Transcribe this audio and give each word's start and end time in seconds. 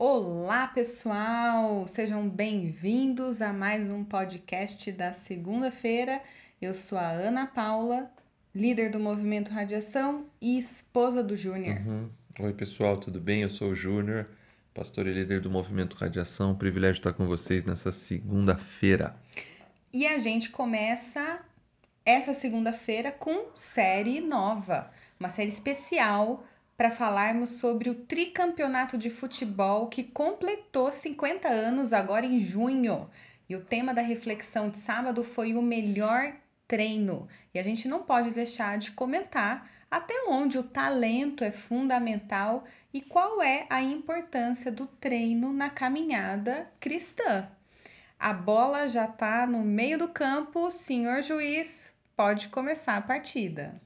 Olá, 0.00 0.68
pessoal! 0.68 1.84
Sejam 1.88 2.28
bem-vindos 2.28 3.42
a 3.42 3.52
mais 3.52 3.90
um 3.90 4.04
podcast 4.04 4.92
da 4.92 5.12
segunda-feira. 5.12 6.22
Eu 6.62 6.72
sou 6.72 6.96
a 6.96 7.10
Ana 7.10 7.48
Paula, 7.48 8.08
líder 8.54 8.92
do 8.92 9.00
Movimento 9.00 9.50
Radiação 9.50 10.26
e 10.40 10.56
esposa 10.56 11.20
do 11.20 11.34
Júnior. 11.34 11.78
Uhum. 11.84 12.08
Oi, 12.38 12.52
pessoal, 12.52 12.96
tudo 12.98 13.18
bem? 13.18 13.42
Eu 13.42 13.50
sou 13.50 13.70
o 13.70 13.74
Júnior, 13.74 14.28
pastor 14.72 15.04
e 15.08 15.12
líder 15.12 15.40
do 15.40 15.50
Movimento 15.50 15.96
Radiação. 15.96 16.54
Privilégio 16.54 17.00
estar 17.00 17.12
com 17.12 17.26
vocês 17.26 17.64
nessa 17.64 17.90
segunda-feira. 17.90 19.16
E 19.92 20.06
a 20.06 20.16
gente 20.20 20.50
começa 20.50 21.40
essa 22.04 22.32
segunda-feira 22.32 23.10
com 23.10 23.46
série 23.52 24.20
nova, 24.20 24.92
uma 25.18 25.28
série 25.28 25.48
especial 25.48 26.46
para 26.78 26.92
falarmos 26.92 27.50
sobre 27.50 27.90
o 27.90 27.94
tricampeonato 27.94 28.96
de 28.96 29.10
futebol 29.10 29.88
que 29.88 30.04
completou 30.04 30.92
50 30.92 31.48
anos 31.48 31.92
agora 31.92 32.24
em 32.24 32.38
junho. 32.38 33.10
E 33.48 33.56
o 33.56 33.64
tema 33.64 33.92
da 33.92 34.00
reflexão 34.00 34.70
de 34.70 34.78
sábado 34.78 35.24
foi 35.24 35.54
o 35.54 35.60
melhor 35.60 36.32
treino. 36.68 37.26
E 37.52 37.58
a 37.58 37.64
gente 37.64 37.88
não 37.88 38.04
pode 38.04 38.30
deixar 38.30 38.78
de 38.78 38.92
comentar 38.92 39.68
até 39.90 40.14
onde 40.28 40.56
o 40.56 40.62
talento 40.62 41.42
é 41.42 41.50
fundamental 41.50 42.64
e 42.94 43.00
qual 43.00 43.42
é 43.42 43.66
a 43.68 43.82
importância 43.82 44.70
do 44.70 44.86
treino 44.86 45.52
na 45.52 45.68
caminhada 45.68 46.70
cristã. 46.78 47.48
A 48.16 48.32
bola 48.32 48.86
já 48.86 49.06
está 49.06 49.48
no 49.48 49.64
meio 49.64 49.98
do 49.98 50.08
campo, 50.08 50.70
senhor 50.70 51.22
juiz, 51.22 51.92
pode 52.14 52.48
começar 52.48 52.96
a 52.96 53.02
partida. 53.02 53.80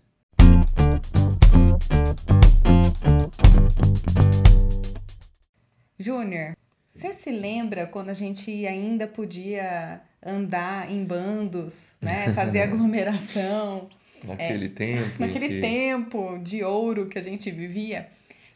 Júnior, 6.02 6.56
você 6.91 7.15
se 7.15 7.30
lembra 7.30 7.87
quando 7.87 8.09
a 8.09 8.15
gente 8.15 8.66
ainda 8.66 9.06
podia 9.06 10.00
andar 10.25 10.91
em 10.91 11.05
bandos, 11.05 11.92
né? 12.00 12.33
Fazer 12.34 12.62
aglomeração. 12.62 13.89
naquele 14.25 14.67
é, 14.67 14.69
tempo. 14.69 15.20
Naquele 15.20 15.48
que... 15.48 15.61
tempo 15.61 16.39
de 16.39 16.64
ouro 16.64 17.06
que 17.06 17.19
a 17.19 17.22
gente 17.22 17.50
vivia. 17.50 18.09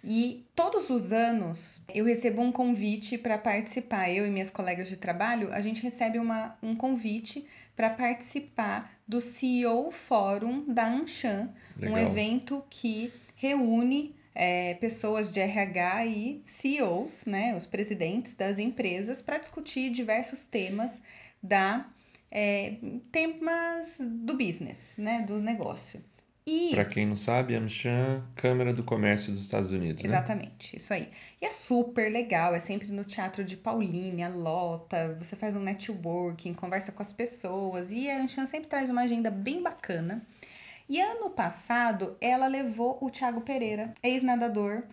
E 0.03 0.45
todos 0.55 0.91
os 0.91 1.13
anos 1.13 1.81
eu 1.95 2.05
recebo 2.05 2.43
um 2.43 2.51
convite 2.51 3.17
para 3.17 3.39
participar. 3.39 4.11
Eu 4.11 4.27
e 4.27 4.31
minhas 4.31 4.51
colegas 4.51 4.89
de 4.89 4.97
trabalho, 4.97 5.53
a 5.53 5.61
gente 5.61 5.83
recebe 5.83 6.19
uma, 6.19 6.57
um 6.61 6.75
convite 6.75 7.47
para 7.77 7.91
participar 7.91 8.93
do 9.07 9.21
CEO 9.21 9.93
Fórum 9.93 10.65
da 10.67 10.89
Anshan, 10.89 11.51
Legal. 11.77 11.95
um 11.95 11.99
evento 11.99 12.65
que 12.69 13.13
reúne 13.37 14.16
é, 14.37 14.75
pessoas 14.75 15.33
de 15.33 15.41
RH 15.41 16.07
e 16.07 16.43
CEOs, 16.45 17.25
né, 17.25 17.57
os 17.57 17.67
presidentes 17.67 18.35
das 18.35 18.59
empresas, 18.59 19.23
para 19.23 19.39
discutir 19.39 19.91
diversos 19.91 20.47
temas 20.47 21.01
da 21.43 21.87
é, 22.31 22.75
temas 23.11 23.99
do 23.99 24.37
business, 24.37 24.95
né, 24.99 25.25
do 25.27 25.41
negócio. 25.41 26.05
E... 26.47 26.71
Para 26.71 26.85
quem 26.85 27.05
não 27.05 27.17
sabe, 27.17 27.57
AmCham, 27.57 28.23
Câmara 28.37 28.73
do 28.73 28.85
Comércio 28.85 29.33
dos 29.33 29.43
Estados 29.43 29.71
Unidos, 29.71 30.03
né? 30.03 30.09
Exatamente, 30.09 30.75
né? 30.75 30.77
isso 30.77 30.93
aí. 30.93 31.09
E 31.41 31.47
é 31.47 31.51
super 31.51 32.13
legal, 32.13 32.55
é 32.55 32.61
sempre 32.61 32.89
no 32.89 33.03
Teatro 33.03 33.43
de 33.43 33.57
Paulínia, 33.57 34.29
lota, 34.29 35.17
você 35.19 35.35
faz 35.35 35.57
um 35.57 35.61
networking, 35.61 36.55
conversa 36.55 36.93
com 36.93 37.03
as 37.03 37.13
pessoas, 37.13 37.91
e 37.91 38.09
a 38.09 38.21
AmCham 38.21 38.47
sempre 38.47 38.69
traz 38.69 38.91
uma 38.91 39.03
agenda 39.03 39.29
bem 39.29 39.61
bacana. 39.61 40.23
E 40.89 41.01
ano 41.01 41.31
passado 41.31 42.17
ela 42.21 42.47
levou 42.47 42.99
o 43.01 43.11
Thiago 43.11 43.41
Pereira, 43.41 43.93
ex-nadador 44.03 44.85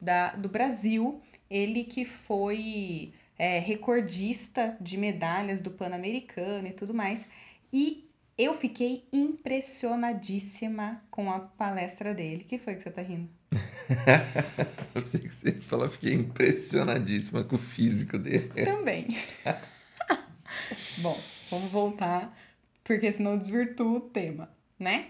da, 0.00 0.30
do 0.32 0.48
Brasil, 0.48 1.20
ele 1.50 1.84
que 1.84 2.04
foi 2.04 3.12
é, 3.36 3.58
recordista 3.58 4.76
de 4.80 4.96
medalhas 4.96 5.60
do 5.60 5.70
Pan-Americano 5.70 6.68
e 6.68 6.72
tudo 6.72 6.94
mais. 6.94 7.26
E 7.72 8.08
eu 8.38 8.54
fiquei 8.54 9.04
impressionadíssima 9.12 11.02
com 11.10 11.30
a 11.30 11.40
palestra 11.40 12.14
dele. 12.14 12.44
que 12.44 12.58
foi 12.58 12.76
que 12.76 12.82
você 12.82 12.90
tá 12.90 13.02
rindo? 13.02 13.28
eu 14.94 15.04
sei 15.04 15.20
que 15.20 15.28
você 15.28 15.52
falou, 15.52 15.88
fiquei 15.88 16.14
impressionadíssima 16.14 17.42
com 17.42 17.56
o 17.56 17.58
físico 17.58 18.16
dele. 18.16 18.64
Também. 18.64 19.08
Bom, 20.98 21.18
vamos 21.50 21.72
voltar, 21.72 22.36
porque 22.84 23.10
senão 23.10 23.36
desvirtua 23.36 23.98
o 23.98 24.00
tema, 24.00 24.48
né? 24.78 25.08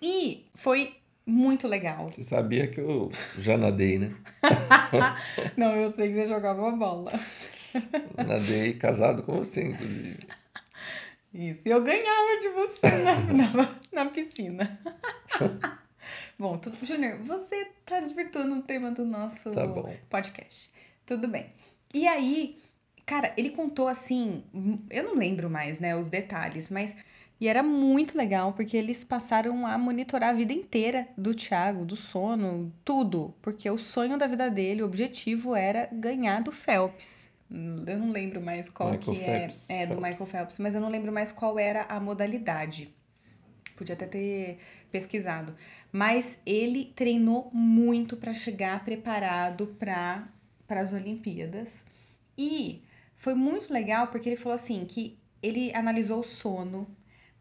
E 0.00 0.46
foi 0.54 0.96
muito 1.26 1.66
legal. 1.66 2.10
Você 2.10 2.22
sabia 2.22 2.66
que 2.68 2.80
eu 2.80 3.10
já 3.38 3.56
nadei, 3.56 3.98
né? 3.98 4.14
Não, 5.56 5.74
eu 5.74 5.94
sei 5.94 6.08
que 6.08 6.14
você 6.14 6.28
jogava 6.28 6.70
bola. 6.70 7.12
Nadei 8.16 8.74
casado 8.74 9.22
com 9.22 9.38
você, 9.38 9.64
inclusive. 9.64 10.18
Isso, 11.34 11.68
e 11.68 11.70
eu 11.70 11.82
ganhava 11.82 12.40
de 12.40 12.48
você 12.48 12.88
na, 12.88 13.20
na, 13.32 13.78
na 13.92 14.06
piscina. 14.06 14.80
bom, 16.38 16.56
tudo, 16.56 16.78
Júnior, 16.82 17.18
você 17.18 17.66
tá 17.84 18.00
desvirtuando 18.00 18.54
o 18.54 18.62
tema 18.62 18.90
do 18.90 19.04
nosso 19.04 19.50
tá 19.50 19.66
podcast. 20.08 20.70
Tudo 21.04 21.28
bem. 21.28 21.52
E 21.92 22.06
aí, 22.06 22.58
cara, 23.04 23.34
ele 23.36 23.50
contou 23.50 23.86
assim, 23.86 24.42
eu 24.88 25.04
não 25.04 25.14
lembro 25.14 25.50
mais, 25.50 25.78
né, 25.78 25.94
os 25.94 26.08
detalhes, 26.08 26.70
mas 26.70 26.96
e 27.40 27.48
era 27.48 27.62
muito 27.62 28.16
legal 28.16 28.52
porque 28.54 28.76
eles 28.76 29.04
passaram 29.04 29.66
a 29.66 29.76
monitorar 29.76 30.30
a 30.30 30.32
vida 30.32 30.52
inteira 30.52 31.06
do 31.18 31.34
Thiago, 31.34 31.84
do 31.84 31.94
sono, 31.94 32.72
tudo. 32.84 33.34
Porque 33.42 33.70
o 33.70 33.76
sonho 33.76 34.16
da 34.16 34.26
vida 34.26 34.50
dele, 34.50 34.82
o 34.82 34.86
objetivo 34.86 35.54
era 35.54 35.88
ganhar 35.92 36.42
do 36.42 36.50
Phelps. 36.50 37.30
Eu 37.50 37.98
não 37.98 38.10
lembro 38.10 38.40
mais 38.40 38.68
qual 38.68 38.92
Michael 38.92 39.18
que 39.18 39.24
Phelps, 39.24 39.70
é, 39.70 39.82
é 39.82 39.86
do 39.86 39.96
Michael 39.96 40.26
Phelps, 40.26 40.58
mas 40.58 40.74
eu 40.74 40.80
não 40.80 40.88
lembro 40.88 41.12
mais 41.12 41.30
qual 41.30 41.58
era 41.58 41.82
a 41.82 42.00
modalidade. 42.00 42.92
Podia 43.76 43.94
até 43.94 44.06
ter 44.06 44.58
pesquisado. 44.90 45.54
Mas 45.92 46.38
ele 46.46 46.92
treinou 46.96 47.50
muito 47.52 48.16
para 48.16 48.32
chegar 48.32 48.82
preparado 48.82 49.76
para 49.78 50.26
as 50.70 50.92
Olimpíadas. 50.92 51.84
E 52.36 52.82
foi 53.14 53.34
muito 53.34 53.72
legal 53.72 54.08
porque 54.08 54.28
ele 54.28 54.36
falou 54.36 54.56
assim 54.56 54.86
que 54.86 55.18
ele 55.42 55.70
analisou 55.74 56.20
o 56.20 56.24
sono, 56.24 56.88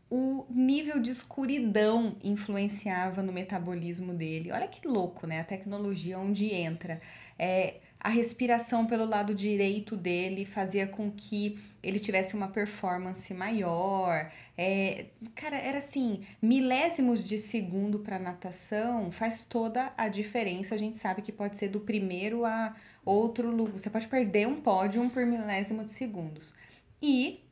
o 0.10 0.46
nível 0.50 1.00
de 1.00 1.12
escuridão 1.12 2.16
influenciava 2.24 3.24
no 3.24 3.34
metabolismo 3.34 4.14
dele. 4.14 4.52
Olha 4.52 4.68
que 4.68 4.88
louco, 4.88 5.26
né? 5.26 5.40
A 5.40 5.44
tecnologia 5.44 6.20
onde 6.20 6.54
entra. 6.54 7.02
É, 7.38 7.76
a 8.00 8.10
respiração 8.10 8.86
pelo 8.86 9.04
lado 9.04 9.34
direito 9.34 9.98
dele 9.98 10.46
fazia 10.46 10.86
com 10.86 11.10
que 11.10 11.58
ele 11.82 12.00
tivesse 12.00 12.36
uma 12.36 12.48
performance 12.48 13.34
maior. 13.34 14.32
É, 14.56 15.08
cara, 15.34 15.58
era 15.58 15.80
assim, 15.80 16.22
milésimos 16.40 17.24
de 17.24 17.40
segundo 17.40 17.98
para 17.98 18.20
natação 18.20 19.10
faz 19.10 19.44
toda 19.44 19.92
a 19.98 20.08
diferença. 20.08 20.76
A 20.76 20.78
gente 20.78 21.00
sabe 21.00 21.24
que 21.24 21.32
pode 21.32 21.58
ser 21.58 21.70
do 21.70 21.80
primeiro 21.80 22.46
a 22.46 22.76
outro. 23.04 23.72
Você 23.74 23.90
pode 23.90 24.08
perder 24.08 24.48
um 24.48 24.62
pódio 24.62 25.10
por 25.10 25.26
milésimo 25.26 25.84
de 25.84 25.90
segundos. 25.90 26.54
E 27.02 27.45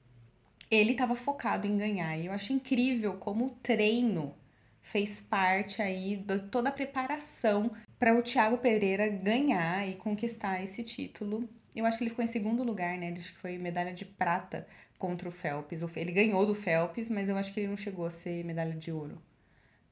ele 0.73 0.91
estava 0.91 1.15
focado 1.15 1.67
em 1.67 1.77
ganhar. 1.77 2.17
E 2.17 2.27
eu 2.27 2.31
acho 2.31 2.53
incrível 2.53 3.17
como 3.17 3.45
o 3.45 3.49
treino 3.61 4.33
fez 4.81 5.21
parte 5.21 5.81
aí 5.81 6.17
de 6.17 6.39
toda 6.39 6.69
a 6.69 6.71
preparação 6.71 7.71
para 7.97 8.17
o 8.17 8.21
Thiago 8.21 8.57
Pereira 8.57 9.07
ganhar 9.07 9.87
e 9.87 9.95
conquistar 9.95 10.61
esse 10.63 10.83
título. 10.83 11.47
Eu 11.75 11.85
acho 11.85 11.97
que 11.97 12.03
ele 12.03 12.09
ficou 12.09 12.23
em 12.23 12.27
segundo 12.27 12.63
lugar, 12.63 12.97
né? 12.97 13.13
Acho 13.17 13.33
que 13.33 13.39
foi 13.39 13.57
medalha 13.57 13.93
de 13.93 14.05
prata 14.05 14.67
contra 14.99 15.27
o 15.27 15.31
Phelps. 15.31 15.81
Ele 15.95 16.11
ganhou 16.11 16.45
do 16.45 16.53
Phelps, 16.53 17.09
mas 17.09 17.29
eu 17.29 17.37
acho 17.37 17.53
que 17.53 17.61
ele 17.61 17.67
não 17.67 17.77
chegou 17.77 18.05
a 18.05 18.11
ser 18.11 18.43
medalha 18.43 18.75
de 18.75 18.91
ouro 18.91 19.21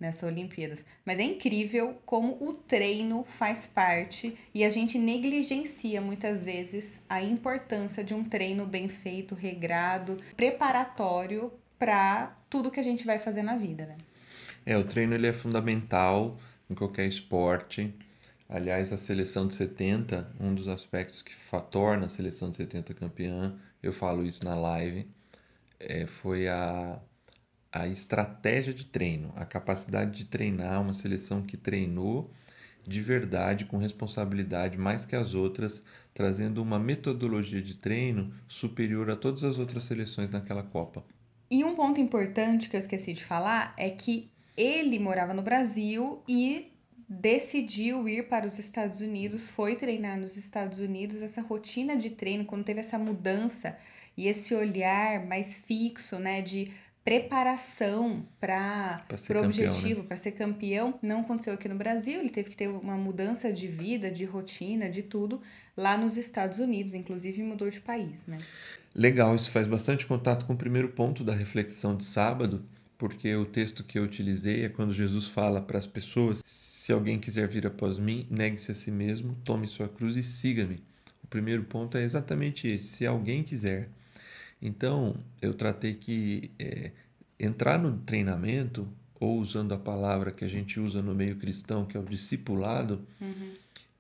nessas 0.02 0.24
Olimpíadas. 0.24 0.84
Mas 1.06 1.20
é 1.20 1.24
incrível 1.24 1.96
como 2.04 2.36
o 2.42 2.54
treino 2.54 3.24
faz 3.24 3.68
parte 3.68 4.36
e 4.54 4.66
a 4.66 4.70
gente 4.70 4.98
negligencia 4.98 6.02
muitas 6.02 6.44
vezes 6.44 7.02
a 7.08 7.22
importância 7.22 8.04
de 8.04 8.16
um 8.16 8.24
treino 8.24 8.66
bem 8.66 8.90
feito, 8.90 9.36
regrado, 9.36 10.20
preparatório 10.36 11.54
para 11.78 12.36
tudo 12.50 12.72
que 12.72 12.80
a 12.80 12.84
gente 12.84 13.06
vai 13.06 13.20
fazer 13.20 13.44
na 13.44 13.56
vida, 13.56 13.86
né? 13.86 13.98
É, 14.66 14.76
o 14.76 14.84
treino 14.84 15.14
ele 15.14 15.28
é 15.28 15.34
fundamental 15.34 16.36
em 16.70 16.74
qualquer 16.74 17.06
esporte. 17.06 17.94
Aliás, 18.50 18.92
a 18.92 18.98
seleção 18.98 19.48
de 19.48 19.54
70, 19.54 20.36
um 20.40 20.54
dos 20.54 20.68
aspectos 20.68 21.22
que 21.22 21.32
torna 21.70 22.08
a 22.08 22.10
seleção 22.10 22.50
de 22.50 22.58
70 22.58 22.94
campeã, 22.96 23.56
eu 23.82 23.94
falo 23.94 24.26
isso 24.26 24.44
na 24.44 24.56
live, 24.56 25.08
é, 25.80 26.06
foi 26.06 26.48
a 26.48 27.00
a 27.72 27.88
estratégia 27.88 28.74
de 28.74 28.86
treino, 28.86 29.32
a 29.36 29.46
capacidade 29.46 30.12
de 30.12 30.26
treinar, 30.26 30.82
uma 30.82 30.94
seleção 30.94 31.42
que 31.42 31.56
treinou 31.56 32.30
de 32.86 33.02
verdade, 33.02 33.66
com 33.66 33.78
responsabilidade 33.78 34.78
mais 34.78 35.06
que 35.06 35.16
as 35.16 35.34
outras, 35.34 35.84
trazendo 36.14 36.62
uma 36.62 36.80
metodologia 36.80 37.62
de 37.62 37.76
treino 37.76 38.34
superior 38.48 39.10
a 39.10 39.16
todas 39.16 39.44
as 39.44 39.58
outras 39.58 39.86
seleções 39.86 40.30
naquela 40.30 40.64
Copa. 40.64 41.04
E 41.50 41.64
um 41.64 41.76
ponto 41.76 42.00
importante 42.00 42.70
que 42.70 42.76
eu 42.76 42.80
esqueci 42.80 43.14
de 43.14 43.24
falar 43.24 43.74
é 43.78 43.90
que 43.90 44.32
ele 44.56 45.00
morava 45.00 45.34
no 45.34 45.42
Brasil 45.42 46.24
e 46.28 46.72
decidiu 47.08 48.08
ir 48.08 48.30
para 48.30 48.46
os 48.46 48.58
Estados 48.58 49.02
Unidos, 49.02 49.52
foi 49.52 49.76
treinar 49.76 50.18
nos 50.18 50.38
Estados 50.38 50.80
Unidos. 50.80 51.22
Essa 51.22 51.42
rotina 51.42 51.96
de 51.98 52.10
treino, 52.10 52.46
quando 52.46 52.64
teve 52.64 52.80
essa 52.80 52.98
mudança 52.98 53.78
e 54.16 54.28
esse 54.28 54.56
olhar 54.56 55.26
mais 55.26 55.58
fixo, 55.58 56.18
né, 56.20 56.42
de 56.42 56.72
preparação 57.04 58.26
para 58.40 59.04
o 59.10 59.34
né? 59.34 59.42
objetivo, 59.42 60.02
né? 60.02 60.08
para 60.08 60.18
ser 60.18 60.34
campeão, 60.34 61.00
não 61.02 61.22
aconteceu 61.22 61.54
aqui 61.54 61.68
no 61.68 61.76
Brasil. 61.76 62.20
Ele 62.20 62.30
teve 62.30 62.50
que 62.50 62.56
ter 62.56 62.68
uma 62.68 62.96
mudança 62.96 63.52
de 63.52 63.68
vida, 63.68 64.12
de 64.12 64.24
rotina, 64.26 64.90
de 64.90 65.02
tudo 65.02 65.42
lá 65.76 65.98
nos 65.98 66.16
Estados 66.18 66.60
Unidos, 66.60 66.94
inclusive 66.94 67.42
mudou 67.42 67.70
de 67.70 67.80
país, 67.82 68.26
né? 68.28 68.38
Legal, 68.94 69.36
isso 69.36 69.50
faz 69.50 69.68
bastante 69.68 70.06
contato 70.06 70.46
com 70.46 70.54
o 70.54 70.58
primeiro 70.58 70.90
ponto 70.90 71.24
da 71.24 71.34
reflexão 71.34 71.96
de 71.96 72.04
sábado, 72.04 72.64
porque 72.98 73.34
o 73.36 73.46
texto 73.46 73.84
que 73.84 73.98
eu 73.98 74.04
utilizei 74.04 74.66
é 74.66 74.70
quando 74.70 74.94
Jesus 74.94 75.26
fala 75.26 75.62
para 75.62 75.80
as 75.80 75.88
pessoas: 75.88 76.42
se 76.44 76.92
alguém 76.92 77.18
quiser 77.20 77.48
vir 77.48 77.66
após 77.66 77.98
mim, 77.98 78.28
negue-se 78.30 78.72
a 78.72 78.76
si 78.76 78.92
mesmo, 78.92 79.36
tome 79.44 79.68
sua 79.68 79.88
cruz 79.88 80.16
e 80.18 80.24
siga-me. 80.24 80.84
O 81.24 81.28
primeiro 81.28 81.64
ponto 81.64 81.98
é 81.98 82.04
exatamente 82.04 82.68
esse: 82.68 82.86
se 82.86 83.08
alguém 83.08 83.44
quiser. 83.44 83.90
Então, 84.62 85.16
eu 85.42 85.54
tratei 85.54 85.96
que 85.96 86.52
é, 86.60 86.92
entrar 87.40 87.80
no 87.80 87.98
treinamento, 87.98 88.88
ou 89.20 89.40
usando 89.40 89.74
a 89.74 89.78
palavra 89.78 90.32
que 90.32 90.44
a 90.44 90.48
gente 90.48 90.80
usa 90.80 91.02
no 91.02 91.14
meio 91.14 91.36
cristão, 91.36 91.86
que 91.86 91.96
é 91.96 92.00
o 92.00 92.04
discipulado, 92.04 93.06
uhum. 93.20 93.54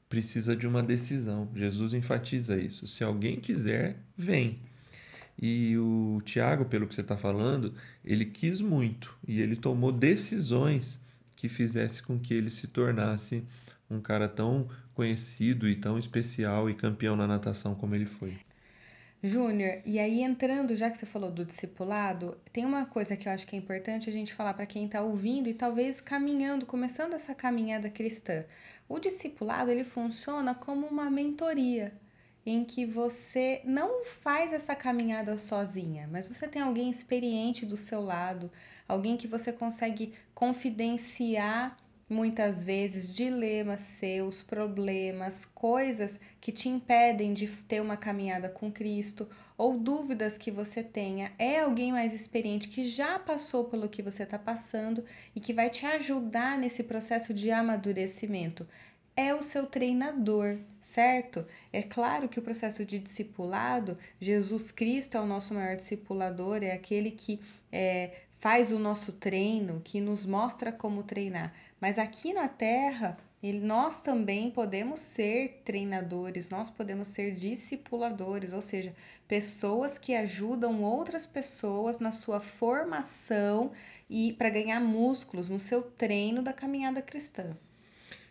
precisa 0.10 0.56
de 0.56 0.66
uma 0.66 0.82
decisão. 0.82 1.48
Jesus 1.56 1.94
enfatiza 1.94 2.58
isso. 2.58 2.88
Se 2.88 3.04
alguém 3.04 3.40
quiser, 3.40 3.98
vem. 4.18 4.60
E 5.40 5.78
o 5.78 6.22
Tiago, 6.26 6.66
pelo 6.66 6.88
que 6.88 6.96
você 6.96 7.02
está 7.02 7.16
falando, 7.16 7.74
ele 8.04 8.26
quis 8.26 8.62
muito 8.62 9.16
e 9.28 9.42
ele 9.42 9.56
tomou 9.56 9.92
decisões 9.92 11.00
que 11.36 11.48
fizesse 11.50 12.04
com 12.04 12.20
que 12.20 12.34
ele 12.34 12.50
se 12.50 12.68
tornasse 12.68 13.44
um 13.90 14.00
cara 14.00 14.28
tão 14.28 14.70
conhecido 14.94 15.68
e 15.68 15.76
tão 15.76 15.98
especial 15.98 16.70
e 16.70 16.76
campeão 16.76 17.16
na 17.16 17.28
natação 17.28 17.74
como 17.74 17.96
ele 17.96 18.06
foi. 18.06 18.38
Júnior, 19.24 19.82
e 19.86 20.00
aí 20.00 20.24
entrando, 20.24 20.76
já 20.76 20.90
que 20.90 20.98
você 20.98 21.06
falou 21.06 21.30
do 21.30 21.46
discipulado, 21.46 22.36
tem 22.52 22.66
uma 22.66 22.88
coisa 22.88 23.16
que 23.16 23.28
eu 23.28 23.32
acho 23.32 23.46
que 23.46 23.56
é 23.56 23.60
importante 23.60 24.10
a 24.10 24.14
gente 24.14 24.34
falar 24.34 24.56
para 24.56 24.66
quem 24.66 24.86
está 24.86 25.02
ouvindo 25.02 25.48
e 25.48 25.54
talvez 25.54 26.02
caminhando, 26.02 26.66
começando 26.66 27.14
essa 27.14 27.36
caminhada 27.36 27.88
cristã. 27.88 28.44
O 28.90 28.98
discipulado 28.98 29.70
ele 29.70 29.84
funciona 29.84 30.56
como 30.56 30.88
uma 30.88 31.08
mentoria 31.08 31.94
em 32.44 32.66
que 32.66 32.84
você 32.84 33.62
não 33.64 34.04
faz 34.04 34.52
essa 34.52 34.76
caminhada 34.76 35.38
sozinha, 35.38 36.10
mas 36.12 36.28
você 36.28 36.48
tem 36.48 36.60
alguém 36.60 36.90
experiente 36.90 37.64
do 37.64 37.78
seu 37.78 38.02
lado, 38.02 38.52
alguém 38.88 39.16
que 39.18 39.28
você 39.28 39.54
consegue 39.54 40.16
confidenciar 40.34 41.78
muitas 42.12 42.66
vezes 42.66 43.16
dilemas 43.16 43.80
seus, 43.80 44.44
problemas, 44.44 45.46
coisas 45.46 46.20
que 46.42 46.52
te 46.52 46.68
impedem 46.68 47.34
de 47.34 47.48
ter 47.48 47.82
uma 47.82 47.96
caminhada 47.96 48.50
com 48.50 48.70
Cristo 48.70 49.30
ou 49.58 49.80
dúvidas 49.80 50.38
que 50.38 50.52
você 50.52 50.84
tenha. 50.84 51.32
É 51.40 51.62
alguém 51.62 51.94
mais 51.94 52.14
experiente 52.14 52.68
que 52.68 52.84
já 52.84 53.18
passou 53.18 53.66
pelo 53.66 53.88
que 53.88 54.02
você 54.02 54.24
está 54.24 54.38
passando 54.38 55.06
e 55.34 55.40
que 55.40 55.54
vai 55.54 55.70
te 55.70 55.86
ajudar 55.86 56.58
nesse 56.58 56.84
processo 56.84 57.34
de 57.34 57.50
amadurecimento. 57.50 58.68
É 59.16 59.34
o 59.34 59.42
seu 59.42 59.66
treinador, 59.66 60.58
certo? 60.82 61.46
É 61.72 61.82
claro 61.82 62.28
que 62.28 62.40
o 62.40 62.42
processo 62.42 62.84
de 62.84 63.00
discipulado, 63.00 63.98
Jesus 64.20 64.70
Cristo 64.70 65.16
é 65.16 65.22
o 65.22 65.26
nosso 65.26 65.54
maior 65.54 65.78
discipulador, 65.78 66.62
é 66.62 66.72
aquele 66.72 67.12
que 67.12 67.40
é, 67.72 68.24
faz 68.34 68.72
o 68.72 68.80
nosso 68.80 69.14
treino, 69.14 69.82
que 69.84 70.02
nos 70.02 70.26
mostra 70.26 70.72
como 70.72 71.04
treinar. 71.04 71.54
Mas 71.82 71.98
aqui 71.98 72.32
na 72.32 72.48
Terra, 72.48 73.18
nós 73.44 74.04
também 74.04 74.52
podemos 74.52 75.00
ser 75.00 75.62
treinadores, 75.66 76.48
nós 76.48 76.70
podemos 76.70 77.08
ser 77.08 77.34
discipuladores, 77.34 78.54
ou 78.54 78.62
seja, 78.62 78.96
pessoas 79.28 79.98
que 79.98 80.14
ajudam 80.14 80.84
outras 80.84 81.26
pessoas 81.26 82.00
na 82.00 82.12
sua 82.12 82.40
formação 82.40 83.72
e 84.08 84.34
para 84.34 84.52
ganhar 84.52 84.80
músculos 84.80 85.50
no 85.50 85.58
seu 85.58 85.82
treino 85.82 86.44
da 86.44 86.54
caminhada 86.54 87.02
cristã. 87.02 87.58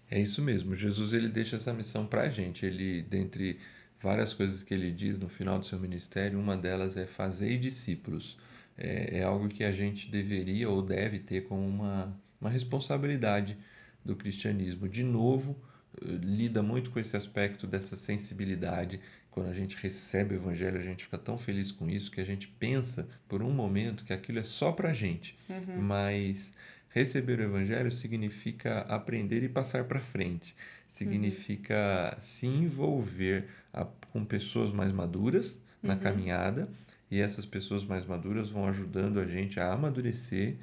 É 0.09 0.21
isso 0.21 0.41
mesmo. 0.41 0.77
Jesus 0.77 1.13
ele 1.13 1.29
deixa 1.29 1.57
essa 1.57 1.73
missão 1.73 2.07
para 2.07 2.23
a 2.23 2.29
gente. 2.29 2.65
Ele, 2.65 3.03
dentre 3.03 3.59
várias 4.01 4.33
coisas 4.33 4.63
que 4.63 4.73
ele 4.73 4.93
diz 4.93 5.19
no 5.19 5.29
final 5.29 5.59
do 5.59 5.67
seu 5.67 5.79
ministério, 5.79 6.39
uma 6.39 6.57
delas 6.57 6.97
é 6.97 7.07
fazer 7.07 7.59
discípulos 7.59 8.39
é, 8.77 9.19
é 9.19 9.23
algo 9.23 9.49
que 9.49 9.65
a 9.65 9.73
gente 9.73 10.09
deveria 10.09 10.69
ou 10.71 10.83
deve 10.83 11.19
ter 11.19 11.43
como 11.43 11.67
uma, 11.67 12.17
uma 12.41 12.51
responsabilidade 12.51 13.57
do 14.05 14.17
cristianismo. 14.17 14.89
De 14.89 15.03
novo, 15.03 15.57
eh, 16.01 16.19
lida 16.23 16.63
muito 16.63 16.91
com 16.91 16.99
esse 16.99 17.17
aspecto 17.17 17.67
dessa 17.67 17.97
sensibilidade. 17.97 19.01
Quando 19.31 19.49
a 19.49 19.55
gente 19.55 19.77
recebe 19.77 20.35
o 20.35 20.39
evangelho, 20.39 20.79
a 20.79 20.83
gente 20.83 21.05
fica 21.05 21.19
tão 21.19 21.39
feliz 21.39 21.71
com 21.71 21.89
isso 21.89 22.11
que 22.11 22.21
a 22.21 22.25
gente 22.25 22.49
pensa 22.49 23.09
por 23.29 23.43
um 23.43 23.51
momento 23.51 24.05
que 24.05 24.13
aquilo 24.13 24.39
é 24.39 24.45
só 24.45 24.73
para 24.73 24.93
gente. 24.93 25.37
Uhum. 25.49 25.83
Mas 25.83 26.55
receber 26.89 27.39
o 27.39 27.45
evangelho 27.45 27.93
significa 27.93 28.81
aprender 28.81 29.43
e 29.43 29.49
passar 29.49 29.85
para 29.85 30.01
frente. 30.01 30.57
Significa 30.89 32.13
uhum. 32.15 32.21
se 32.21 32.47
envolver 32.47 33.47
a, 33.73 33.85
com 33.85 34.25
pessoas 34.25 34.73
mais 34.73 34.93
maduras 34.93 35.61
na 35.81 35.95
uhum. 35.95 36.01
caminhada 36.01 36.69
e 37.11 37.21
essas 37.21 37.45
pessoas 37.45 37.85
mais 37.85 38.07
maduras 38.07 38.51
vão 38.51 38.67
ajudando 38.67 39.19
a 39.19 39.27
gente 39.27 39.59
a 39.59 39.73
amadurecer 39.73 40.57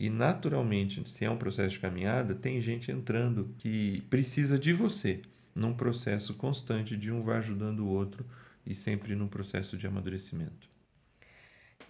e 0.00 0.08
naturalmente, 0.08 1.02
se 1.10 1.24
é 1.24 1.30
um 1.30 1.36
processo 1.36 1.70
de 1.70 1.80
caminhada, 1.80 2.32
tem 2.32 2.60
gente 2.60 2.92
entrando 2.92 3.52
que 3.58 4.00
precisa 4.08 4.56
de 4.56 4.72
você 4.72 5.22
num 5.56 5.74
processo 5.74 6.34
constante 6.34 6.96
de 6.96 7.10
um 7.10 7.20
vai 7.20 7.38
ajudando 7.38 7.80
o 7.80 7.88
outro 7.88 8.24
e 8.64 8.76
sempre 8.76 9.16
num 9.16 9.26
processo 9.26 9.76
de 9.76 9.88
amadurecimento. 9.88 10.68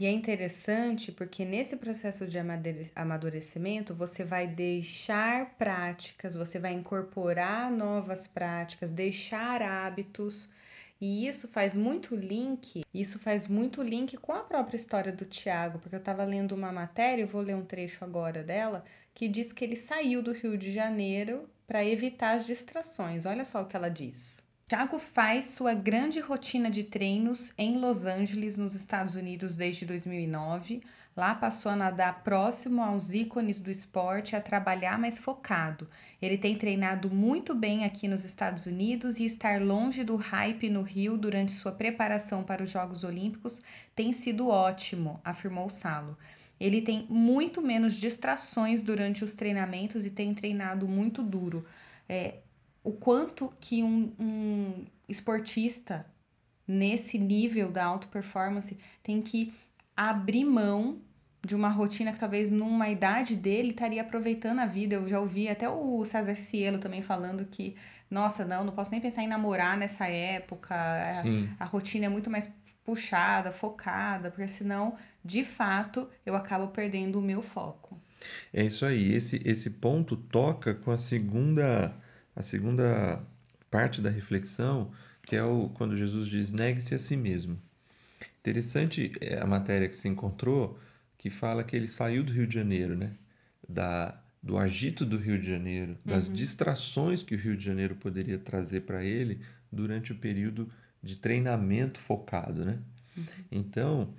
E 0.01 0.07
é 0.07 0.11
interessante 0.11 1.13
porque 1.13 1.45
nesse 1.45 1.77
processo 1.77 2.27
de 2.27 2.39
amadurecimento 2.95 3.95
você 3.95 4.25
vai 4.25 4.47
deixar 4.47 5.57
práticas, 5.59 6.35
você 6.35 6.59
vai 6.59 6.73
incorporar 6.73 7.71
novas 7.71 8.27
práticas, 8.27 8.91
deixar 8.91 9.61
hábitos 9.61 10.49
e 11.01 11.27
isso 11.27 11.47
faz 11.49 11.77
muito 11.77 12.17
link, 12.17 12.85
isso 12.93 13.19
faz 13.19 13.47
muito 13.47 13.83
link 13.83 14.17
com 14.17 14.33
a 14.33 14.43
própria 14.43 14.77
história 14.77 15.13
do 15.13 15.25
Tiago, 15.25 15.79
porque 15.79 15.95
eu 15.95 16.01
estava 16.01 16.25
lendo 16.25 16.53
uma 16.53 16.73
matéria, 16.73 17.23
eu 17.23 17.29
vou 17.29 17.41
ler 17.41 17.55
um 17.55 17.65
trecho 17.65 18.05
agora 18.05 18.43
dela, 18.43 18.85
que 19.15 19.29
diz 19.29 19.53
que 19.53 19.65
ele 19.65 19.77
saiu 19.77 20.23
do 20.23 20.33
Rio 20.33 20.59
de 20.59 20.73
Janeiro 20.73 21.49
para 21.67 21.85
evitar 21.85 22.37
as 22.37 22.47
distrações. 22.47 23.27
Olha 23.27 23.45
só 23.45 23.63
o 23.63 23.67
que 23.67 23.77
ela 23.77 23.89
diz. 23.89 24.47
Tiago 24.69 24.99
faz 24.99 25.47
sua 25.47 25.73
grande 25.73 26.21
rotina 26.21 26.71
de 26.71 26.85
treinos 26.85 27.53
em 27.57 27.79
Los 27.79 28.05
Angeles, 28.05 28.57
nos 28.57 28.75
Estados 28.75 29.15
Unidos, 29.15 29.57
desde 29.57 29.87
2009 29.87 30.83
Lá 31.19 31.35
passou 31.35 31.73
a 31.73 31.75
nadar 31.75 32.23
próximo 32.23 32.81
aos 32.81 33.13
ícones 33.13 33.59
do 33.59 33.73
esporte, 33.73 34.37
a 34.37 34.41
trabalhar 34.41 34.97
mais 34.97 35.19
focado. 35.19 35.91
Ele 36.23 36.39
tem 36.39 36.57
treinado 36.57 37.11
muito 37.11 37.57
bem 37.57 37.85
aqui 37.85 38.07
nos 38.07 38.25
Estados 38.25 38.67
Unidos 38.67 39.19
e 39.19 39.25
estar 39.25 39.61
longe 39.61 40.05
do 40.05 40.15
hype 40.15 40.71
no 40.71 40.83
Rio 40.83 41.17
durante 41.17 41.51
sua 41.51 41.73
preparação 41.73 42.45
para 42.45 42.63
os 42.63 42.71
Jogos 42.71 43.03
Olímpicos 43.03 43.61
tem 43.97 44.13
sido 44.13 44.47
ótimo, 44.47 45.21
afirmou 45.25 45.69
Salo. 45.69 46.17
Ele 46.61 46.81
tem 46.81 47.05
muito 47.11 47.61
menos 47.61 47.97
distrações 47.97 48.81
durante 48.81 49.25
os 49.25 49.35
treinamentos 49.35 50.07
e 50.07 50.11
tem 50.11 50.33
treinado 50.33 50.87
muito 50.87 51.21
duro. 51.21 51.67
É, 52.09 52.37
o 52.85 52.93
quanto 52.93 53.53
que 53.59 53.83
um, 53.83 54.13
um 54.21 54.85
esportista 55.09 56.07
nesse 56.65 57.19
nível 57.19 57.73
da 57.73 57.85
alta 57.85 58.07
performance 58.07 58.79
tem 59.03 59.21
que 59.21 59.53
abrir 59.97 60.45
mão 60.45 61.01
de 61.45 61.55
uma 61.55 61.69
rotina 61.69 62.13
que 62.13 62.19
talvez 62.19 62.51
numa 62.51 62.89
idade 62.89 63.37
dele 63.37 63.71
estaria 63.71 64.03
aproveitando 64.03 64.59
a 64.59 64.67
vida. 64.67 64.97
Eu 64.97 65.09
já 65.09 65.21
ouvi 65.21 65.49
até 65.49 65.69
o 65.69 66.05
César 66.05 66.37
Cielo 66.37 66.79
também 66.79 67.03
falando 67.03 67.45
que, 67.45 67.77
nossa, 68.11 68.45
não, 68.45 68.65
não 68.65 68.73
posso 68.73 68.91
nem 68.91 69.01
pensar 69.01 69.23
em 69.23 69.29
namorar 69.29 69.77
nessa 69.77 70.07
época. 70.07 70.75
A, 70.75 71.65
a, 71.65 71.65
rotina 71.65 72.07
é 72.07 72.09
muito 72.09 72.31
mais 72.31 72.51
puxada, 72.85 73.53
focada, 73.53 74.31
porque 74.31 74.49
senão, 74.49 74.97
de 75.25 75.45
fato, 75.45 76.09
eu 76.27 76.35
acabo 76.35 76.69
perdendo 76.69 77.19
o 77.19 77.23
meu 77.23 77.43
foco. 77.43 78.01
É 78.53 78.65
isso 78.65 78.85
aí. 78.85 79.15
Esse, 79.15 79.41
esse 79.45 79.71
ponto 79.71 80.17
toca 80.17 80.75
com 80.75 80.91
a 80.91 80.99
segunda, 80.99 81.95
a 82.35 82.43
segunda 82.43 83.23
parte 83.71 84.01
da 84.01 84.11
reflexão, 84.11 84.91
que 85.23 85.37
é 85.37 85.45
o, 85.45 85.69
quando 85.69 85.97
Jesus 85.97 86.27
diz: 86.27 86.51
negue-se 86.51 86.95
a 86.95 86.99
si 86.99 87.17
mesmo. 87.17 87.59
Interessante 88.41 89.13
é, 89.21 89.39
a 89.39 89.47
matéria 89.47 89.89
que 89.89 89.97
se 89.97 90.09
encontrou 90.09 90.79
que 91.19 91.29
fala 91.29 91.65
que 91.65 91.75
ele 91.75 91.89
saiu 91.89 92.23
do 92.23 92.33
Rio 92.33 92.47
de 92.47 92.55
Janeiro, 92.55 92.97
né? 92.97 93.11
Da, 93.69 94.23
do 94.43 94.57
agito 94.57 95.05
do 95.05 95.19
Rio 95.19 95.39
de 95.39 95.51
Janeiro, 95.51 95.99
das 96.05 96.29
uhum. 96.29 96.35
distrações 96.35 97.23
que 97.23 97.35
o 97.35 97.39
Rio 97.39 97.57
de 97.57 97.65
Janeiro 97.65 97.97
poderia 97.97 98.39
trazer 98.39 98.83
para 98.83 99.05
ele 99.05 99.41
durante 99.71 100.13
o 100.13 100.15
período 100.15 100.71
de 101.03 101.17
treinamento 101.17 101.99
focado, 101.99 102.65
né? 102.65 102.79
Uhum. 103.17 103.25
Então, 103.51 104.15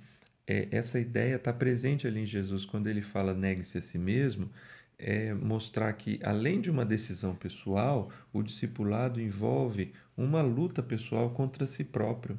é, 0.46 0.68
essa 0.70 1.00
ideia 1.00 1.36
está 1.36 1.52
presente 1.52 2.06
ali 2.06 2.20
em 2.20 2.26
Jesus 2.26 2.64
quando 2.64 2.88
ele 2.88 3.00
fala 3.00 3.32
negue-se 3.34 3.78
a 3.78 3.82
si 3.82 3.98
mesmo. 3.98 4.50
é 4.98 5.32
mostrar 5.32 5.92
que, 5.94 6.20
além 6.22 6.60
de 6.60 6.70
uma 6.70 6.84
decisão 6.84 7.34
pessoal, 7.34 8.10
o 8.34 8.42
discipulado 8.42 9.18
envolve 9.18 9.94
uma 10.14 10.42
luta 10.42 10.82
pessoal 10.82 11.30
contra 11.30 11.64
si 11.64 11.84
próprio. 11.84 12.36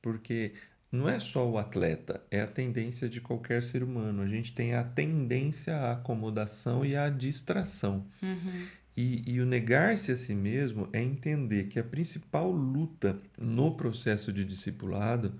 Porque 0.00 0.52
não 0.90 1.08
é 1.08 1.18
só 1.18 1.48
o 1.48 1.58
atleta, 1.58 2.22
é 2.30 2.40
a 2.40 2.46
tendência 2.46 3.08
de 3.08 3.20
qualquer 3.20 3.62
ser 3.62 3.82
humano. 3.82 4.22
A 4.22 4.28
gente 4.28 4.52
tem 4.52 4.74
a 4.74 4.84
tendência 4.84 5.76
à 5.76 5.92
acomodação 5.92 6.84
e 6.84 6.96
à 6.96 7.08
distração. 7.08 8.06
Uhum. 8.22 8.66
E, 8.96 9.30
e 9.30 9.40
o 9.40 9.46
negar-se 9.46 10.10
a 10.10 10.16
si 10.16 10.34
mesmo 10.34 10.88
é 10.92 11.02
entender 11.02 11.64
que 11.64 11.78
a 11.78 11.84
principal 11.84 12.50
luta 12.50 13.20
no 13.36 13.76
processo 13.76 14.32
de 14.32 14.44
discipulado, 14.44 15.34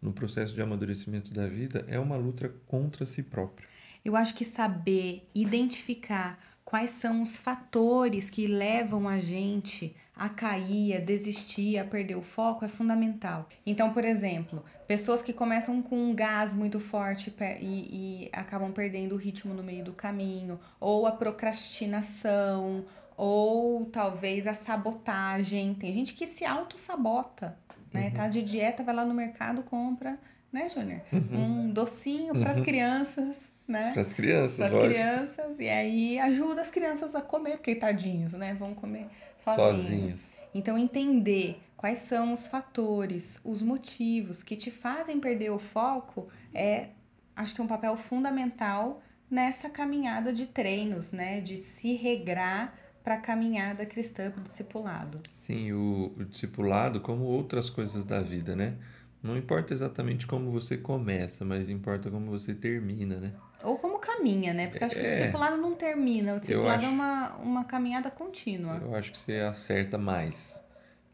no 0.00 0.12
processo 0.12 0.54
de 0.54 0.62
amadurecimento 0.62 1.30
da 1.30 1.46
vida, 1.46 1.84
é 1.88 1.98
uma 1.98 2.16
luta 2.16 2.52
contra 2.66 3.04
si 3.04 3.22
próprio. 3.22 3.68
Eu 4.04 4.16
acho 4.16 4.34
que 4.34 4.44
saber 4.44 5.28
identificar 5.34 6.51
quais 6.72 6.88
são 6.88 7.20
os 7.20 7.36
fatores 7.36 8.30
que 8.30 8.46
levam 8.46 9.06
a 9.06 9.20
gente 9.20 9.94
a 10.16 10.30
cair, 10.30 10.96
a 10.96 11.00
desistir, 11.00 11.76
a 11.76 11.84
perder 11.84 12.16
o 12.16 12.22
foco 12.22 12.64
é 12.64 12.68
fundamental. 12.68 13.46
Então, 13.66 13.92
por 13.92 14.06
exemplo, 14.06 14.64
pessoas 14.88 15.20
que 15.20 15.34
começam 15.34 15.82
com 15.82 15.98
um 15.98 16.14
gás 16.14 16.54
muito 16.54 16.80
forte 16.80 17.30
e, 17.60 18.24
e 18.24 18.30
acabam 18.32 18.72
perdendo 18.72 19.14
o 19.14 19.18
ritmo 19.18 19.52
no 19.52 19.62
meio 19.62 19.84
do 19.84 19.92
caminho, 19.92 20.58
ou 20.80 21.06
a 21.06 21.12
procrastinação, 21.12 22.86
ou 23.18 23.84
talvez 23.84 24.46
a 24.46 24.54
sabotagem. 24.54 25.74
Tem 25.74 25.92
gente 25.92 26.14
que 26.14 26.26
se 26.26 26.46
auto-sabota, 26.46 27.54
né? 27.92 28.06
Uhum. 28.06 28.14
Tá 28.14 28.28
de 28.28 28.40
dieta, 28.40 28.82
vai 28.82 28.94
lá 28.94 29.04
no 29.04 29.12
mercado, 29.12 29.62
compra, 29.62 30.18
né, 30.50 30.70
Júnior? 30.70 31.02
Uhum. 31.12 31.66
Um 31.66 31.70
docinho 31.70 32.32
para 32.32 32.50
as 32.50 32.56
uhum. 32.56 32.64
crianças, 32.64 33.51
né? 33.66 33.92
Para 33.92 34.02
as 34.02 34.12
crianças, 34.12 34.56
Para 34.56 34.78
as 34.78 34.88
crianças, 34.88 35.58
e 35.58 35.68
aí 35.68 36.18
ajuda 36.18 36.60
as 36.60 36.70
crianças 36.70 37.14
a 37.14 37.20
comer, 37.20 37.52
porque 37.52 37.74
tadinhos, 37.74 38.32
né? 38.32 38.54
Vão 38.54 38.74
comer 38.74 39.06
sozinhos. 39.38 39.82
sozinhos. 39.82 40.34
Então, 40.54 40.76
entender 40.76 41.60
quais 41.76 42.00
são 42.00 42.32
os 42.32 42.46
fatores, 42.46 43.40
os 43.44 43.62
motivos 43.62 44.42
que 44.42 44.56
te 44.56 44.70
fazem 44.70 45.18
perder 45.18 45.50
o 45.50 45.58
foco 45.58 46.28
é, 46.52 46.88
acho 47.34 47.54
que 47.54 47.60
é 47.60 47.64
um 47.64 47.68
papel 47.68 47.96
fundamental 47.96 49.02
nessa 49.30 49.70
caminhada 49.70 50.32
de 50.32 50.46
treinos, 50.46 51.12
né? 51.12 51.40
De 51.40 51.56
se 51.56 51.94
regrar 51.94 52.74
para 53.02 53.14
a 53.14 53.18
caminhada 53.18 53.84
cristã, 53.84 54.30
para 54.30 54.40
o 54.40 54.44
discipulado. 54.44 55.20
Sim, 55.32 55.72
o, 55.72 56.12
o 56.16 56.24
discipulado, 56.24 57.00
como 57.00 57.24
outras 57.24 57.68
coisas 57.68 58.04
da 58.04 58.20
vida, 58.20 58.54
né? 58.54 58.76
Não 59.22 59.36
importa 59.36 59.72
exatamente 59.72 60.26
como 60.26 60.50
você 60.50 60.76
começa, 60.76 61.44
mas 61.44 61.68
importa 61.68 62.10
como 62.10 62.26
você 62.26 62.54
termina, 62.54 63.16
né? 63.16 63.32
Ou 63.64 63.78
como 63.78 63.98
caminha, 63.98 64.52
né? 64.52 64.68
Porque 64.68 64.84
acho 64.84 64.94
que 64.94 65.02
o 65.02 65.06
é. 65.06 65.18
discipulado 65.18 65.56
não 65.56 65.74
termina. 65.74 66.34
O 66.34 66.38
discipulado 66.38 66.74
é 66.74 66.76
acho, 66.76 66.86
é 66.86 66.90
uma, 66.90 67.36
uma 67.36 67.64
caminhada 67.64 68.10
contínua. 68.10 68.80
Eu 68.82 68.94
acho 68.94 69.12
que 69.12 69.18
você 69.18 69.38
acerta 69.38 69.98
mais. 69.98 70.62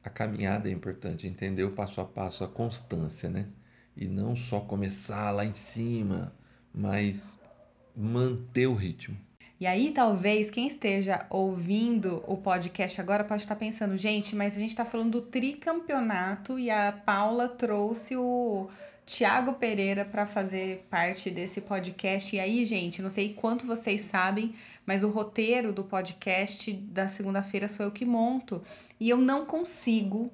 A 0.03 0.11
caminhada 0.11 0.69
é 0.69 0.73
importante, 0.73 1.27
entender 1.27 1.65
o 1.65 1.73
passo 1.73 2.01
a 2.01 2.05
passo, 2.05 2.45
a 2.45 2.49
constância, 2.49 3.29
né? 3.29 3.47
E 3.97 4.07
não 4.07 4.35
só 4.37 4.61
começar 4.61 5.31
lá 5.31 5.45
em 5.45 5.53
cima, 5.53 6.33
mas 6.73 7.41
manter 7.95 8.67
o 8.67 8.75
ritmo. 8.75 9.17
E 9.61 9.67
aí, 9.67 9.91
talvez, 9.91 10.51
quem 10.51 10.69
esteja 10.69 11.27
ouvindo 11.29 12.23
o 12.29 12.37
podcast 12.37 13.01
agora 13.01 13.25
pode 13.25 13.43
estar 13.43 13.57
pensando, 13.57 13.97
gente, 13.97 14.37
mas 14.37 14.57
a 14.57 14.61
gente 14.61 14.71
está 14.71 14.85
falando 14.85 15.11
do 15.11 15.23
tricampeonato 15.23 16.61
e 16.61 16.71
a 16.71 16.93
Paula 16.93 17.49
trouxe 17.49 18.17
o 18.17 18.69
Tiago 19.09 19.55
Pereira 19.55 20.05
para 20.05 20.27
fazer 20.27 20.87
parte 20.91 21.31
desse 21.31 21.63
podcast. 21.63 22.37
E 22.37 22.39
aí, 22.39 22.63
gente, 22.67 23.01
não 23.01 23.09
sei 23.09 23.33
quanto 23.33 23.65
vocês 23.65 24.03
sabem, 24.03 24.55
mas 24.85 25.03
o 25.03 25.09
roteiro 25.09 25.73
do 25.73 25.83
podcast 25.83 26.71
da 26.75 27.09
segunda-feira 27.09 27.69
sou 27.69 27.87
eu 27.87 27.91
que 27.91 28.05
monto. 28.05 28.63
E 29.01 29.09
eu 29.09 29.17
não 29.17 29.47
consigo 29.47 30.31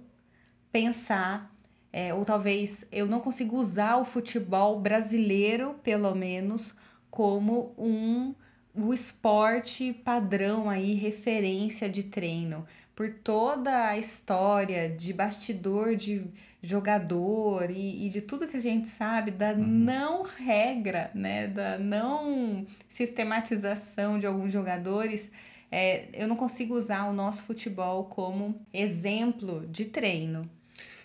pensar, 0.73 1.55
é, 1.93 2.13
ou 2.13 2.25
talvez 2.25 2.85
eu 2.91 3.07
não 3.07 3.21
consigo 3.21 3.57
usar 3.57 3.97
o 3.99 4.05
futebol 4.05 4.81
brasileiro, 4.81 5.75
pelo 5.85 6.13
menos, 6.13 6.75
como 7.13 7.73
um 7.79 8.35
o 8.75 8.93
esporte 8.93 9.93
padrão 9.93 10.69
aí, 10.69 10.95
referência 10.95 11.89
de 11.89 12.03
treino, 12.03 12.67
por 12.95 13.11
toda 13.11 13.89
a 13.89 13.99
história 13.99 14.89
de 14.89 15.13
bastidor 15.13 15.97
de 15.97 16.25
jogador 16.63 17.71
e, 17.71 18.07
e 18.07 18.09
de 18.09 18.21
tudo 18.21 18.49
que 18.49 18.57
a 18.57 18.61
gente 18.61 18.89
sabe 18.89 19.31
da 19.31 19.53
uhum. 19.53 19.67
não 19.67 20.23
regra, 20.23 21.11
né, 21.15 21.47
da 21.47 21.79
não 21.79 22.67
sistematização 22.89 24.19
de 24.19 24.27
alguns 24.27 24.53
jogadores, 24.53 25.31
é, 25.71 26.07
eu 26.15 26.27
não 26.27 26.37
consigo 26.37 26.75
usar 26.75 27.09
o 27.09 27.13
nosso 27.13 27.43
futebol 27.43 28.05
como 28.05 28.61
exemplo 28.73 29.67
de 29.67 29.87
treino. 29.87 30.49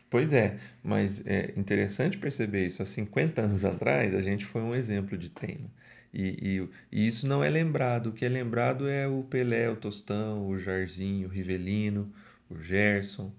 Pois 0.09 0.33
é, 0.33 0.57
mas 0.83 1.25
é 1.27 1.53
interessante 1.55 2.17
perceber 2.17 2.67
isso. 2.67 2.81
Há 2.81 2.85
50 2.85 3.41
anos 3.41 3.63
atrás, 3.63 4.15
a 4.15 4.21
gente 4.21 4.45
foi 4.45 4.61
um 4.61 4.73
exemplo 4.73 5.17
de 5.17 5.29
treino. 5.29 5.69
E, 6.13 6.69
e, 6.91 6.99
e, 6.99 7.07
isso 7.07 7.27
não 7.27 7.43
é 7.43 7.49
lembrado. 7.49 8.07
O 8.07 8.13
que 8.13 8.25
é 8.25 8.29
lembrado 8.29 8.87
é 8.87 9.07
o 9.07 9.23
Pelé, 9.23 9.69
o 9.69 9.75
Tostão, 9.75 10.47
o 10.47 10.57
Jarzinho, 10.57 11.27
o 11.27 11.31
Rivelino, 11.31 12.05
o 12.49 12.59
Gerson. 12.59 13.31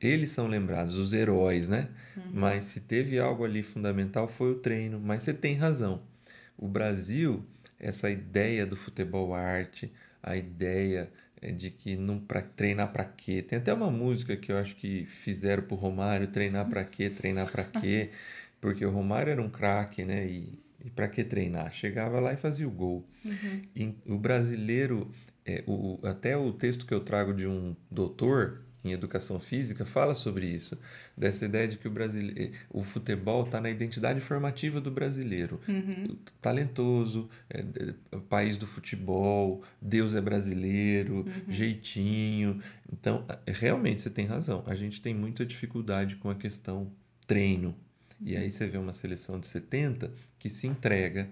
Eles 0.00 0.30
são 0.30 0.46
lembrados, 0.46 0.96
os 0.96 1.12
heróis, 1.12 1.68
né? 1.68 1.88
Uhum. 2.16 2.22
Mas 2.32 2.66
se 2.66 2.80
teve 2.80 3.18
algo 3.18 3.44
ali 3.44 3.62
fundamental 3.62 4.28
foi 4.28 4.52
o 4.52 4.56
treino. 4.56 5.00
Mas 5.00 5.22
você 5.22 5.34
tem 5.34 5.54
razão. 5.54 6.02
O 6.56 6.68
Brasil, 6.68 7.44
essa 7.78 8.10
ideia 8.10 8.66
do 8.66 8.76
futebol 8.76 9.34
arte, 9.34 9.92
a 10.22 10.36
ideia 10.36 11.10
é, 11.40 11.50
de 11.50 11.70
que 11.70 11.96
não 11.96 12.18
para 12.18 12.42
treinar 12.42 12.92
para 12.92 13.04
quê? 13.04 13.42
Tem 13.42 13.58
até 13.58 13.72
uma 13.72 13.90
música 13.90 14.36
que 14.36 14.52
eu 14.52 14.58
acho 14.58 14.74
que 14.76 15.06
fizeram 15.06 15.62
pro 15.62 15.76
Romário, 15.76 16.28
treinar 16.28 16.68
para 16.68 16.84
quê? 16.84 17.10
Treinar 17.10 17.50
para 17.50 17.64
quê? 17.64 18.10
Porque 18.60 18.84
o 18.84 18.90
Romário 18.90 19.30
era 19.30 19.42
um 19.42 19.50
craque, 19.50 20.04
né? 20.04 20.26
E, 20.26 20.58
e 20.86 20.90
para 20.90 21.08
que 21.08 21.24
treinar? 21.24 21.72
Chegava 21.72 22.20
lá 22.20 22.32
e 22.32 22.36
fazia 22.36 22.66
o 22.66 22.70
gol. 22.70 23.04
Uhum. 23.24 23.62
E 23.74 23.94
o 24.06 24.16
brasileiro, 24.16 25.10
é, 25.44 25.64
o, 25.66 25.98
até 26.04 26.36
o 26.36 26.52
texto 26.52 26.86
que 26.86 26.94
eu 26.94 27.00
trago 27.00 27.34
de 27.34 27.44
um 27.44 27.74
doutor 27.90 28.62
em 28.84 28.92
educação 28.92 29.40
física 29.40 29.84
fala 29.84 30.14
sobre 30.14 30.46
isso, 30.46 30.78
dessa 31.16 31.44
ideia 31.44 31.66
de 31.66 31.76
que 31.76 31.88
o 31.88 31.90
brasileiro, 31.90 32.52
o 32.70 32.84
futebol 32.84 33.42
está 33.42 33.60
na 33.60 33.68
identidade 33.68 34.20
formativa 34.20 34.80
do 34.80 34.92
brasileiro, 34.92 35.60
uhum. 35.66 36.16
talentoso, 36.40 37.28
é, 37.50 37.64
é, 38.12 38.18
país 38.28 38.56
do 38.56 38.64
futebol, 38.64 39.64
Deus 39.82 40.14
é 40.14 40.20
brasileiro, 40.20 41.24
uhum. 41.26 41.52
jeitinho. 41.52 42.60
Então, 42.92 43.26
realmente 43.44 44.02
você 44.02 44.10
tem 44.10 44.24
razão. 44.24 44.62
A 44.68 44.76
gente 44.76 45.00
tem 45.00 45.12
muita 45.12 45.44
dificuldade 45.44 46.14
com 46.14 46.30
a 46.30 46.34
questão 46.36 46.92
treino. 47.26 47.74
E 48.20 48.36
aí 48.36 48.50
você 48.50 48.66
vê 48.66 48.78
uma 48.78 48.92
seleção 48.92 49.38
de 49.38 49.46
70 49.46 50.12
que 50.38 50.48
se 50.48 50.66
entrega 50.66 51.28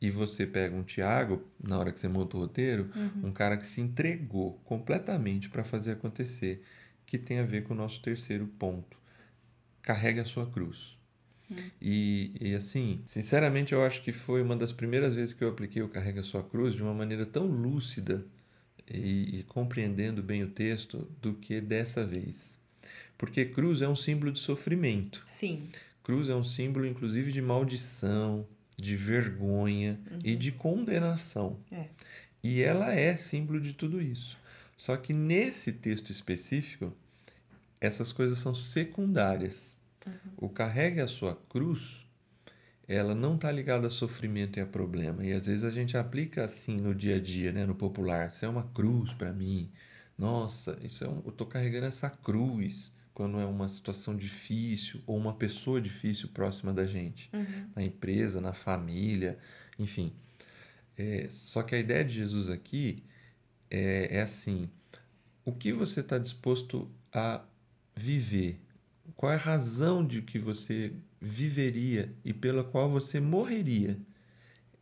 e 0.00 0.10
você 0.10 0.46
pega 0.46 0.74
um 0.74 0.82
Thiago, 0.82 1.42
na 1.62 1.78
hora 1.78 1.92
que 1.92 1.98
você 1.98 2.08
monta 2.08 2.36
o 2.36 2.40
roteiro, 2.40 2.86
uhum. 2.94 3.28
um 3.28 3.32
cara 3.32 3.56
que 3.56 3.66
se 3.66 3.80
entregou 3.80 4.60
completamente 4.64 5.48
para 5.48 5.64
fazer 5.64 5.92
acontecer, 5.92 6.62
que 7.06 7.18
tem 7.18 7.38
a 7.38 7.44
ver 7.44 7.64
com 7.64 7.74
o 7.74 7.76
nosso 7.76 8.02
terceiro 8.02 8.46
ponto. 8.58 8.98
Carrega 9.82 10.22
a 10.22 10.24
sua 10.24 10.46
cruz. 10.46 10.96
Uhum. 11.50 11.56
E, 11.80 12.32
e 12.40 12.54
assim, 12.54 13.02
sinceramente, 13.04 13.72
eu 13.72 13.82
acho 13.82 14.02
que 14.02 14.12
foi 14.12 14.42
uma 14.42 14.56
das 14.56 14.72
primeiras 14.72 15.14
vezes 15.14 15.34
que 15.34 15.44
eu 15.44 15.48
apliquei 15.48 15.82
o 15.82 15.88
Carrega 15.88 16.20
a 16.20 16.24
Sua 16.24 16.42
Cruz 16.42 16.74
de 16.74 16.82
uma 16.82 16.94
maneira 16.94 17.26
tão 17.26 17.46
lúcida 17.46 18.24
e, 18.90 19.38
e 19.38 19.42
compreendendo 19.44 20.22
bem 20.22 20.42
o 20.42 20.50
texto 20.50 21.08
do 21.20 21.34
que 21.34 21.60
dessa 21.60 22.04
vez. 22.04 22.58
Porque 23.16 23.44
cruz 23.44 23.80
é 23.80 23.88
um 23.88 23.96
símbolo 23.96 24.32
de 24.32 24.38
sofrimento. 24.38 25.22
Sim. 25.26 25.68
Cruz 26.04 26.28
é 26.28 26.34
um 26.34 26.44
símbolo, 26.44 26.86
inclusive, 26.86 27.32
de 27.32 27.40
maldição, 27.40 28.46
de 28.76 28.94
vergonha 28.94 29.98
uhum. 30.10 30.18
e 30.22 30.36
de 30.36 30.52
condenação. 30.52 31.58
É. 31.72 31.86
E 32.42 32.60
ela 32.60 32.94
é 32.94 33.16
símbolo 33.16 33.58
de 33.58 33.72
tudo 33.72 34.02
isso. 34.02 34.38
Só 34.76 34.98
que 34.98 35.14
nesse 35.14 35.72
texto 35.72 36.10
específico, 36.10 36.92
essas 37.80 38.12
coisas 38.12 38.38
são 38.38 38.54
secundárias. 38.54 39.76
Uhum. 40.06 40.12
O 40.36 40.48
carregue 40.50 41.00
a 41.00 41.08
sua 41.08 41.34
cruz, 41.48 42.04
ela 42.86 43.14
não 43.14 43.36
está 43.36 43.50
ligada 43.50 43.86
a 43.86 43.90
sofrimento 43.90 44.58
e 44.58 44.62
a 44.62 44.66
problema. 44.66 45.24
E 45.24 45.32
às 45.32 45.46
vezes 45.46 45.64
a 45.64 45.70
gente 45.70 45.96
aplica 45.96 46.44
assim 46.44 46.76
no 46.76 46.94
dia 46.94 47.16
a 47.16 47.20
dia, 47.20 47.50
né, 47.50 47.64
no 47.64 47.74
popular. 47.74 48.28
Isso 48.28 48.44
é 48.44 48.48
uma 48.48 48.64
cruz 48.74 49.14
para 49.14 49.32
mim. 49.32 49.72
Nossa, 50.18 50.78
isso 50.82 51.02
é 51.02 51.08
um, 51.08 51.22
eu 51.24 51.30
estou 51.30 51.46
carregando 51.46 51.86
essa 51.86 52.10
cruz 52.10 52.92
quando 53.14 53.38
é 53.38 53.46
uma 53.46 53.68
situação 53.68 54.16
difícil 54.16 55.00
ou 55.06 55.16
uma 55.16 55.32
pessoa 55.32 55.80
difícil 55.80 56.28
próxima 56.30 56.74
da 56.74 56.84
gente, 56.84 57.30
uhum. 57.32 57.70
na 57.74 57.82
empresa, 57.82 58.40
na 58.40 58.52
família, 58.52 59.38
enfim. 59.78 60.12
É, 60.98 61.28
só 61.30 61.62
que 61.62 61.76
a 61.76 61.78
ideia 61.78 62.04
de 62.04 62.14
Jesus 62.14 62.50
aqui 62.50 63.04
é, 63.70 64.18
é 64.18 64.20
assim: 64.20 64.68
o 65.44 65.52
que 65.52 65.72
você 65.72 66.00
está 66.00 66.18
disposto 66.18 66.90
a 67.12 67.44
viver? 67.94 68.60
Qual 69.14 69.30
é 69.30 69.36
a 69.36 69.38
razão 69.38 70.04
de 70.04 70.20
que 70.20 70.38
você 70.38 70.92
viveria 71.20 72.12
e 72.24 72.32
pela 72.32 72.64
qual 72.64 72.90
você 72.90 73.20
morreria? 73.20 73.98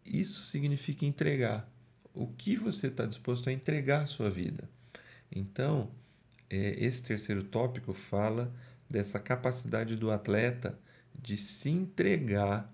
Isso 0.05 0.47
significa 0.51 1.05
entregar. 1.05 1.71
o 2.15 2.27
que 2.27 2.57
você 2.57 2.89
está 2.89 3.07
disposto 3.07 3.49
a 3.49 3.53
entregar 3.53 4.03
à 4.03 4.07
sua 4.07 4.31
vida. 4.31 4.69
Então, 5.31 5.91
esse 6.57 7.03
terceiro 7.03 7.45
tópico 7.45 7.93
fala 7.93 8.53
dessa 8.89 9.19
capacidade 9.19 9.97
do 9.97 10.11
atleta 10.11 10.79
de 11.19 11.37
se 11.37 11.71
entregar 11.71 12.67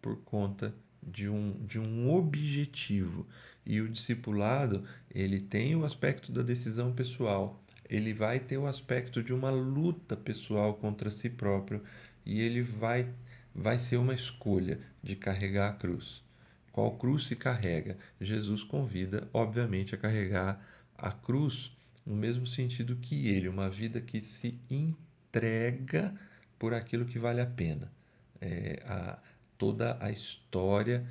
por 0.00 0.16
conta 0.22 0.74
de 1.02 1.28
um, 1.28 1.52
de 1.64 1.78
um 1.78 2.10
objetivo. 2.10 3.26
E 3.64 3.80
o 3.80 3.88
discipulado, 3.88 4.84
ele 5.12 5.40
tem 5.40 5.74
o 5.76 5.84
aspecto 5.84 6.32
da 6.32 6.42
decisão 6.42 6.92
pessoal, 6.92 7.62
ele 7.88 8.14
vai 8.14 8.40
ter 8.40 8.56
o 8.58 8.66
aspecto 8.66 9.22
de 9.22 9.32
uma 9.32 9.50
luta 9.50 10.16
pessoal 10.16 10.74
contra 10.74 11.10
si 11.10 11.28
próprio 11.28 11.82
e 12.24 12.40
ele 12.40 12.62
vai, 12.62 13.12
vai 13.54 13.78
ser 13.78 13.96
uma 13.96 14.14
escolha 14.14 14.80
de 15.02 15.14
carregar 15.14 15.70
a 15.70 15.72
cruz. 15.74 16.24
Qual 16.72 16.96
cruz 16.96 17.26
se 17.26 17.36
carrega? 17.36 17.96
Jesus 18.20 18.62
convida, 18.62 19.28
obviamente, 19.32 19.94
a 19.94 19.98
carregar 19.98 20.64
a 20.96 21.10
cruz 21.10 21.75
no 22.06 22.14
mesmo 22.14 22.46
sentido 22.46 22.96
que 22.96 23.28
ele, 23.28 23.48
uma 23.48 23.68
vida 23.68 24.00
que 24.00 24.20
se 24.20 24.58
entrega 24.70 26.14
por 26.58 26.72
aquilo 26.72 27.04
que 27.04 27.18
vale 27.18 27.40
a 27.40 27.46
pena. 27.46 27.92
É, 28.40 28.82
a, 28.86 29.18
toda 29.58 29.98
a 30.00 30.10
história 30.10 31.06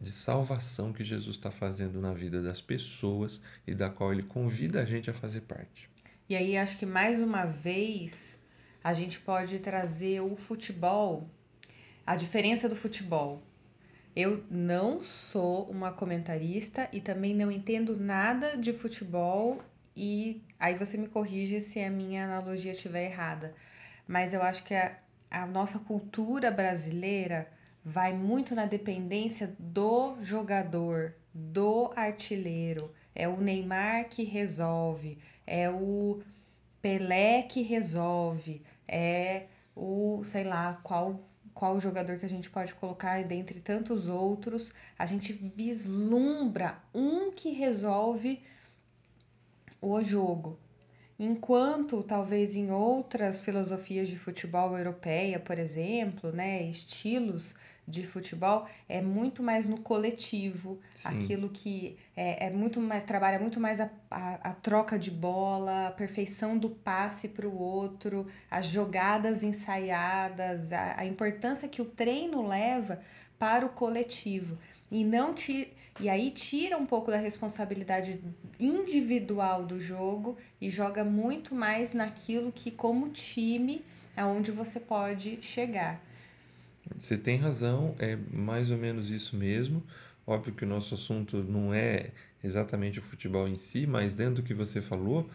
de 0.00 0.10
salvação 0.10 0.92
que 0.92 1.04
Jesus 1.04 1.36
está 1.36 1.50
fazendo 1.50 2.00
na 2.00 2.12
vida 2.12 2.42
das 2.42 2.60
pessoas 2.60 3.40
e 3.66 3.74
da 3.74 3.88
qual 3.88 4.12
ele 4.12 4.24
convida 4.24 4.82
a 4.82 4.84
gente 4.84 5.08
a 5.08 5.14
fazer 5.14 5.42
parte. 5.42 5.88
E 6.28 6.36
aí 6.36 6.56
acho 6.56 6.76
que 6.76 6.84
mais 6.84 7.20
uma 7.20 7.44
vez 7.44 8.38
a 8.82 8.92
gente 8.92 9.20
pode 9.20 9.60
trazer 9.60 10.20
o 10.20 10.36
futebol, 10.36 11.30
a 12.04 12.16
diferença 12.16 12.68
do 12.68 12.74
futebol. 12.74 13.42
Eu 14.14 14.44
não 14.50 15.02
sou 15.02 15.70
uma 15.70 15.92
comentarista 15.92 16.88
e 16.92 17.00
também 17.00 17.34
não 17.34 17.50
entendo 17.50 17.96
nada 17.96 18.56
de 18.56 18.72
futebol 18.72 19.62
e 19.96 20.42
aí 20.58 20.74
você 20.74 20.96
me 20.96 21.08
corrige 21.08 21.60
se 21.60 21.80
a 21.80 21.90
minha 21.90 22.24
analogia 22.24 22.72
estiver 22.72 23.04
errada. 23.04 23.54
Mas 24.06 24.32
eu 24.32 24.42
acho 24.42 24.64
que 24.64 24.74
a, 24.74 24.96
a 25.30 25.46
nossa 25.46 25.78
cultura 25.78 26.50
brasileira 26.50 27.48
vai 27.84 28.12
muito 28.12 28.54
na 28.54 28.66
dependência 28.66 29.54
do 29.58 30.16
jogador, 30.22 31.14
do 31.34 31.92
artilheiro. 31.96 32.92
É 33.14 33.28
o 33.28 33.40
Neymar 33.40 34.08
que 34.08 34.24
resolve, 34.24 35.18
é 35.46 35.68
o 35.68 36.22
Pelé 36.80 37.42
que 37.42 37.62
resolve, 37.62 38.62
é 38.88 39.46
o, 39.76 40.22
sei 40.24 40.44
lá, 40.44 40.80
qual 40.82 41.20
qual 41.54 41.78
jogador 41.78 42.18
que 42.18 42.24
a 42.24 42.28
gente 42.28 42.48
pode 42.50 42.74
colocar 42.74 43.22
dentre 43.24 43.60
tantos 43.60 44.08
outros. 44.08 44.72
A 44.98 45.06
gente 45.06 45.32
vislumbra 45.32 46.78
um 46.94 47.30
que 47.30 47.50
resolve 47.50 48.42
o 49.82 50.00
jogo. 50.02 50.58
Enquanto 51.18 52.02
talvez 52.02 52.56
em 52.56 52.70
outras 52.70 53.40
filosofias 53.40 54.08
de 54.08 54.18
futebol 54.18 54.76
europeia, 54.76 55.38
por 55.38 55.58
exemplo, 55.58 56.32
né, 56.32 56.62
estilos 56.62 57.54
de 57.86 58.04
futebol 58.06 58.66
é 58.88 59.02
muito 59.02 59.42
mais 59.42 59.66
no 59.66 59.78
coletivo, 59.80 60.80
Sim. 60.94 61.08
aquilo 61.08 61.48
que 61.48 61.98
é, 62.16 62.46
é 62.46 62.50
muito 62.50 62.80
mais 62.80 63.02
trabalha 63.02 63.38
muito 63.38 63.60
mais 63.60 63.80
a, 63.80 63.90
a, 64.10 64.50
a 64.50 64.54
troca 64.54 64.98
de 64.98 65.10
bola, 65.10 65.88
a 65.88 65.90
perfeição 65.90 66.56
do 66.56 66.70
passe 66.70 67.28
para 67.28 67.46
o 67.46 67.58
outro, 67.58 68.26
as 68.50 68.66
jogadas 68.66 69.42
ensaiadas, 69.42 70.72
a, 70.72 71.00
a 71.00 71.04
importância 71.04 71.68
que 71.68 71.82
o 71.82 71.84
treino 71.84 72.46
leva 72.46 73.00
para 73.38 73.66
o 73.66 73.70
coletivo 73.70 74.56
e 74.92 75.02
não 75.02 75.34
te 75.34 75.72
e 76.00 76.08
aí 76.08 76.30
tira 76.30 76.76
um 76.78 76.86
pouco 76.86 77.10
da 77.10 77.18
responsabilidade 77.18 78.20
individual 78.58 79.64
do 79.64 79.78
jogo 79.80 80.38
e 80.60 80.70
joga 80.70 81.04
muito 81.04 81.54
mais 81.54 81.92
naquilo 81.92 82.50
que 82.50 82.70
como 82.70 83.10
time 83.10 83.84
aonde 84.16 84.50
você 84.50 84.80
pode 84.80 85.38
chegar. 85.42 86.00
Você 86.96 87.16
tem 87.16 87.36
razão, 87.36 87.94
é 87.98 88.16
mais 88.30 88.70
ou 88.70 88.78
menos 88.78 89.10
isso 89.10 89.36
mesmo. 89.36 89.82
Óbvio 90.26 90.54
que 90.54 90.64
o 90.64 90.68
nosso 90.68 90.94
assunto 90.94 91.42
não 91.42 91.74
é 91.74 92.10
exatamente 92.42 92.98
o 92.98 93.02
futebol 93.02 93.46
em 93.46 93.56
si, 93.56 93.86
mas 93.86 94.14
dentro 94.14 94.36
do 94.36 94.42
que 94.42 94.54
você 94.54 94.80
falou, 94.80 95.28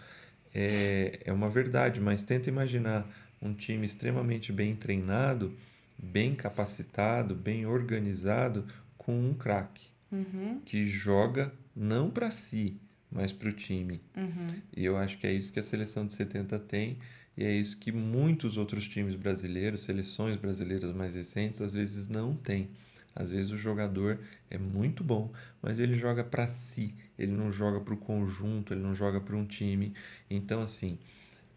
é, 0.53 1.19
é 1.25 1.31
uma 1.31 1.49
verdade. 1.49 2.01
Mas 2.01 2.23
tenta 2.23 2.49
imaginar 2.49 3.07
um 3.41 3.53
time 3.53 3.85
extremamente 3.85 4.51
bem 4.51 4.75
treinado, 4.75 5.53
bem 5.97 6.35
capacitado, 6.35 7.35
bem 7.35 7.65
organizado, 7.65 8.65
com 9.07 9.17
um 9.17 9.33
craque 9.33 9.87
uhum. 10.11 10.59
que 10.65 10.85
joga 10.85 11.53
não 11.73 12.11
para 12.11 12.29
si, 12.29 12.77
mas 13.09 13.31
para 13.31 13.47
o 13.47 13.53
time. 13.53 14.01
Uhum. 14.17 14.47
E 14.75 14.83
eu 14.83 14.97
acho 14.97 15.17
que 15.17 15.25
é 15.25 15.31
isso 15.31 15.49
que 15.49 15.61
a 15.61 15.63
seleção 15.63 16.05
de 16.05 16.13
70 16.13 16.59
tem 16.59 16.97
e 17.37 17.45
é 17.45 17.51
isso 17.53 17.77
que 17.77 17.89
muitos 17.89 18.57
outros 18.57 18.85
times 18.85 19.15
brasileiros, 19.15 19.83
seleções 19.83 20.35
brasileiras 20.35 20.91
mais 20.93 21.15
recentes, 21.15 21.61
às 21.61 21.71
vezes 21.71 22.09
não 22.09 22.35
têm. 22.35 22.69
Às 23.15 23.29
vezes 23.29 23.49
o 23.49 23.57
jogador 23.57 24.19
é 24.49 24.57
muito 24.57 25.05
bom, 25.05 25.31
mas 25.61 25.79
ele 25.79 25.95
joga 25.97 26.23
para 26.23 26.45
si, 26.47 26.93
ele 27.17 27.31
não 27.31 27.49
joga 27.49 27.79
para 27.79 27.93
o 27.93 27.97
conjunto, 27.97 28.73
ele 28.73 28.81
não 28.81 28.93
joga 28.93 29.21
para 29.21 29.37
um 29.37 29.45
time. 29.45 29.93
Então, 30.29 30.61
assim, 30.61 30.99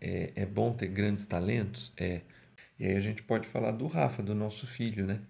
é, 0.01 0.33
é 0.37 0.47
bom 0.47 0.73
ter 0.73 0.87
grandes 0.87 1.27
talentos? 1.27 1.93
É. 1.97 2.21
E 2.79 2.87
aí 2.87 2.97
a 2.97 3.01
gente 3.01 3.25
pode 3.25 3.49
falar 3.49 3.73
do 3.73 3.89
Rafa, 3.89 4.23
do 4.23 4.35
nosso 4.37 4.69
filho, 4.69 5.05
né? 5.05 5.21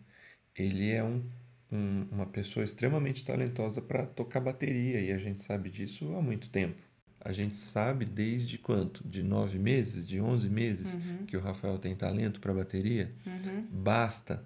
Ele 0.54 0.90
é 0.90 1.02
um 1.02 1.24
um, 1.70 2.06
uma 2.10 2.26
pessoa 2.26 2.64
extremamente 2.64 3.24
talentosa 3.24 3.80
para 3.80 4.06
tocar 4.06 4.40
bateria 4.40 5.00
e 5.00 5.12
a 5.12 5.18
gente 5.18 5.40
sabe 5.42 5.70
disso 5.70 6.14
há 6.16 6.22
muito 6.22 6.48
tempo. 6.50 6.82
A 7.22 7.32
gente 7.32 7.56
sabe 7.56 8.06
desde 8.06 8.56
quanto? 8.56 9.06
De 9.06 9.22
nove 9.22 9.58
meses, 9.58 10.06
de 10.06 10.20
onze 10.20 10.48
meses 10.48 10.94
uhum. 10.94 11.26
que 11.26 11.36
o 11.36 11.40
Rafael 11.40 11.78
tem 11.78 11.94
talento 11.94 12.40
para 12.40 12.54
bateria? 12.54 13.10
Uhum. 13.26 13.66
Basta. 13.70 14.42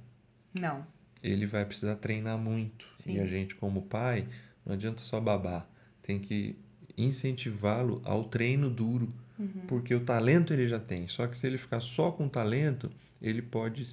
Não. 0.52 0.84
Ele 1.22 1.46
vai 1.46 1.64
precisar 1.64 1.96
treinar 1.96 2.36
muito. 2.36 2.86
Sim. 2.98 3.14
E 3.14 3.20
a 3.20 3.26
gente, 3.26 3.54
como 3.54 3.82
pai, 3.82 4.26
não 4.66 4.74
adianta 4.74 5.00
só 5.00 5.20
babar. 5.20 5.68
Tem 6.02 6.18
que 6.18 6.58
incentivá-lo 6.98 8.02
ao 8.04 8.24
treino 8.24 8.68
duro. 8.68 9.08
Uhum. 9.38 9.62
Porque 9.68 9.94
o 9.94 10.00
talento 10.00 10.52
ele 10.52 10.68
já 10.68 10.80
tem. 10.80 11.06
Só 11.06 11.28
que 11.28 11.38
se 11.38 11.46
ele 11.46 11.58
ficar 11.58 11.80
só 11.80 12.10
com 12.10 12.28
talento, 12.28 12.90
ele 13.22 13.40
pode 13.40 13.84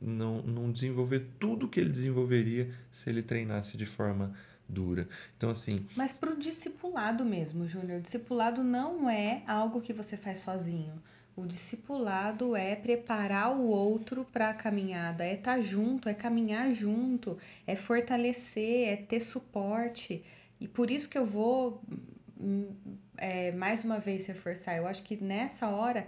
não, 0.00 0.42
não 0.42 0.72
desenvolver 0.72 1.26
tudo 1.38 1.68
que 1.68 1.78
ele 1.78 1.90
desenvolveria 1.90 2.72
se 2.90 3.10
ele 3.10 3.22
treinasse 3.22 3.76
de 3.76 3.86
forma 3.86 4.32
dura. 4.68 5.08
Então, 5.36 5.50
assim. 5.50 5.86
Mas 5.96 6.12
para 6.12 6.32
o 6.32 6.38
discipulado 6.38 7.24
mesmo, 7.24 7.66
Júnior, 7.66 8.00
discipulado 8.00 8.62
não 8.62 9.10
é 9.10 9.42
algo 9.46 9.80
que 9.80 9.92
você 9.92 10.16
faz 10.16 10.38
sozinho. 10.38 10.94
O 11.36 11.46
discipulado 11.46 12.56
é 12.56 12.74
preparar 12.76 13.56
o 13.56 13.66
outro 13.66 14.24
para 14.24 14.50
a 14.50 14.54
caminhada, 14.54 15.24
é 15.24 15.34
estar 15.34 15.56
tá 15.56 15.60
junto, 15.62 16.08
é 16.08 16.14
caminhar 16.14 16.72
junto, 16.72 17.38
é 17.66 17.76
fortalecer, 17.76 18.88
é 18.88 18.96
ter 18.96 19.20
suporte. 19.20 20.24
E 20.60 20.68
por 20.68 20.90
isso 20.90 21.08
que 21.08 21.16
eu 21.16 21.26
vou 21.26 21.82
hum, 22.38 22.74
é, 23.16 23.52
mais 23.52 23.84
uma 23.84 23.98
vez 23.98 24.26
reforçar. 24.26 24.76
Eu 24.76 24.86
acho 24.86 25.02
que 25.02 25.22
nessa 25.22 25.68
hora 25.68 26.06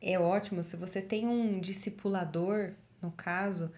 é 0.00 0.18
ótimo 0.18 0.62
se 0.62 0.76
você 0.76 1.00
tem 1.00 1.26
um 1.26 1.60
discipulador 1.60 2.72
no 3.02 3.10
caso, 3.10 3.70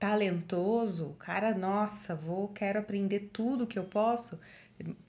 talentoso, 0.00 1.14
cara, 1.18 1.54
nossa, 1.54 2.14
vou, 2.14 2.48
quero 2.48 2.78
aprender 2.78 3.28
tudo 3.32 3.66
que 3.66 3.78
eu 3.78 3.84
posso, 3.84 4.40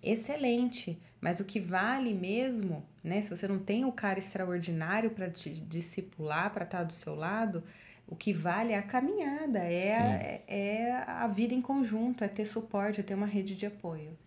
excelente. 0.03 0.99
Mas 1.21 1.39
o 1.39 1.45
que 1.45 1.59
vale 1.59 2.13
mesmo, 2.13 2.85
né? 3.01 3.21
Se 3.21 3.29
você 3.29 3.47
não 3.47 3.59
tem 3.59 3.85
o 3.85 3.91
cara 3.91 4.19
extraordinário 4.19 5.11
para 5.11 5.29
te 5.29 5.49
discipular, 5.49 6.51
para 6.51 6.65
estar 6.65 6.79
tá 6.79 6.83
do 6.83 6.91
seu 6.91 7.15
lado, 7.15 7.63
o 8.07 8.15
que 8.15 8.33
vale 8.33 8.73
é 8.73 8.77
a 8.77 8.83
caminhada, 8.83 9.59
é, 9.59 9.87
é, 9.87 10.43
é 10.47 10.91
a 11.07 11.27
vida 11.27 11.53
em 11.53 11.61
conjunto, 11.61 12.23
é 12.23 12.27
ter 12.27 12.45
suporte, 12.45 12.99
é 12.99 13.03
ter 13.03 13.13
uma 13.13 13.27
rede 13.27 13.55
de 13.55 13.65
apoio. 13.65 14.17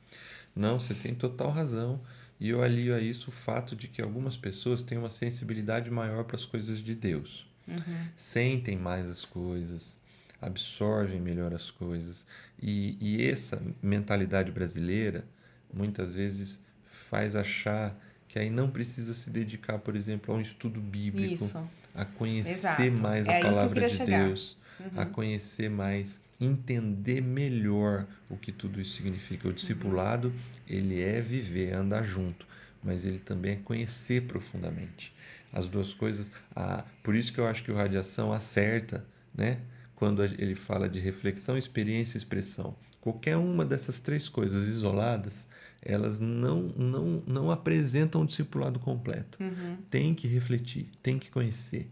Não, 0.57 0.81
você 0.81 0.95
tem 0.95 1.15
total 1.15 1.51
razão. 1.51 2.01
E 2.41 2.49
eu 2.49 2.63
alio 2.63 2.95
a 2.95 3.01
isso 3.01 3.31
o 3.31 3.33
fato 3.33 3.77
de 3.77 3.89
que 3.89 4.01
algumas 4.01 4.37
pessoas 4.37 4.83
têm 4.83 4.97
uma 4.97 5.11
sensibilidade 5.11 5.91
maior 5.91 6.25
para 6.25 6.37
as 6.37 6.45
coisas 6.45 6.81
de 6.81 6.95
Deus 6.95 7.47
uhum. 7.67 8.09
sentem 8.17 8.77
mais 8.77 9.07
as 9.07 9.25
coisas, 9.25 9.97
absorvem 10.41 11.21
melhor 11.21 11.55
as 11.55 11.71
coisas. 11.71 12.25
E, 12.61 12.97
e 13.01 13.29
essa 13.29 13.61
mentalidade 13.83 14.51
brasileira 14.51 15.25
muitas 15.73 16.15
vezes 16.15 16.63
faz 16.85 17.35
achar 17.37 17.99
que 18.29 18.39
aí 18.39 18.51
não 18.51 18.69
precisa 18.69 19.15
se 19.15 19.31
dedicar, 19.31 19.79
por 19.79 19.95
exemplo, 19.95 20.35
a 20.35 20.39
um 20.39 20.41
estudo 20.41 20.81
bíblico, 20.81 21.45
Isso. 21.45 21.71
a 21.95 22.05
conhecer 22.05 22.51
Exato. 22.51 23.03
mais 23.03 23.27
é 23.27 23.39
a 23.39 23.41
palavra 23.41 23.89
de 23.89 23.95
chegar. 23.95 24.27
Deus, 24.27 24.57
uhum. 24.81 25.01
a 25.01 25.07
conhecer 25.07 25.71
mais, 25.71 26.21
entender 26.41 27.21
melhor 27.21 28.07
o 28.29 28.37
que 28.37 28.51
tudo 28.51 28.81
isso 28.81 28.97
significa. 28.97 29.49
O 29.49 29.53
discipulado, 29.53 30.35
ele 30.67 31.01
é 31.01 31.21
viver, 31.21 31.75
andar 31.75 32.03
junto, 32.03 32.47
mas 32.85 33.05
ele 33.05 33.19
também 33.19 33.53
é 33.53 33.57
conhecer 33.57 34.27
profundamente 34.27 35.13
as 35.53 35.67
duas 35.67 35.95
coisas. 35.95 36.31
Ah, 36.55 36.85
por 37.03 37.15
isso 37.15 37.33
que 37.33 37.39
eu 37.39 37.47
acho 37.47 37.63
que 37.63 37.71
o 37.71 37.75
Radiação 37.75 38.33
acerta, 38.33 39.05
né? 39.35 39.61
Quando 39.95 40.23
ele 40.25 40.55
fala 40.55 40.89
de 40.89 40.99
reflexão, 40.99 41.57
experiência 41.57 42.17
e 42.17 42.19
expressão. 42.19 42.77
Qualquer 43.01 43.37
uma 43.37 43.65
dessas 43.65 44.01
três 44.01 44.29
coisas 44.29 44.67
isoladas, 44.67 45.47
elas 45.81 46.19
não, 46.19 46.63
não, 46.77 47.23
não 47.27 47.51
apresentam 47.51 48.23
um 48.23 48.27
discipulado 48.27 48.81
completo. 48.81 49.39
Uhum. 49.43 49.77
Tem 49.91 50.15
que 50.15 50.27
refletir, 50.27 50.89
tem 51.03 51.19
que 51.19 51.31
conhecer, 51.31 51.89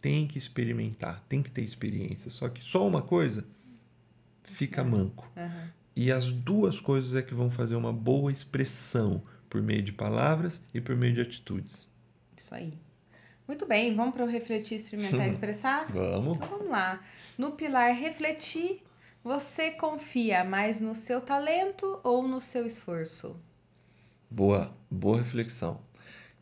tem 0.00 0.26
que 0.26 0.38
experimentar, 0.38 1.24
tem 1.28 1.42
que 1.42 1.50
ter 1.50 1.62
experiência. 1.62 2.30
Só 2.30 2.48
que 2.48 2.62
só 2.62 2.86
uma 2.86 3.00
coisa 3.00 3.44
fica 4.44 4.84
manco. 4.84 5.30
Uhum. 5.36 5.68
E 5.94 6.12
as 6.12 6.30
duas 6.30 6.78
coisas 6.78 7.14
é 7.14 7.22
que 7.22 7.32
vão 7.32 7.48
fazer 7.48 7.74
uma 7.74 7.92
boa 7.92 8.30
expressão 8.30 9.22
por 9.56 9.62
meio 9.62 9.82
de 9.82 9.92
palavras 9.92 10.60
e 10.74 10.82
por 10.82 10.94
meio 10.94 11.14
de 11.14 11.22
atitudes. 11.22 11.88
Isso 12.36 12.54
aí. 12.54 12.74
Muito 13.48 13.64
bem, 13.64 13.96
vamos 13.96 14.14
para 14.14 14.22
o 14.22 14.28
refletir, 14.28 14.74
experimentar 14.74 15.24
e 15.24 15.28
expressar? 15.30 15.86
Vamos. 15.90 16.36
Então 16.36 16.48
vamos 16.48 16.68
lá. 16.68 17.00
No 17.38 17.52
pilar 17.52 17.94
refletir, 17.94 18.82
você 19.24 19.70
confia 19.70 20.44
mais 20.44 20.78
no 20.78 20.94
seu 20.94 21.22
talento 21.22 21.98
ou 22.04 22.28
no 22.28 22.38
seu 22.38 22.66
esforço? 22.66 23.40
Boa, 24.30 24.76
boa 24.90 25.16
reflexão. 25.18 25.80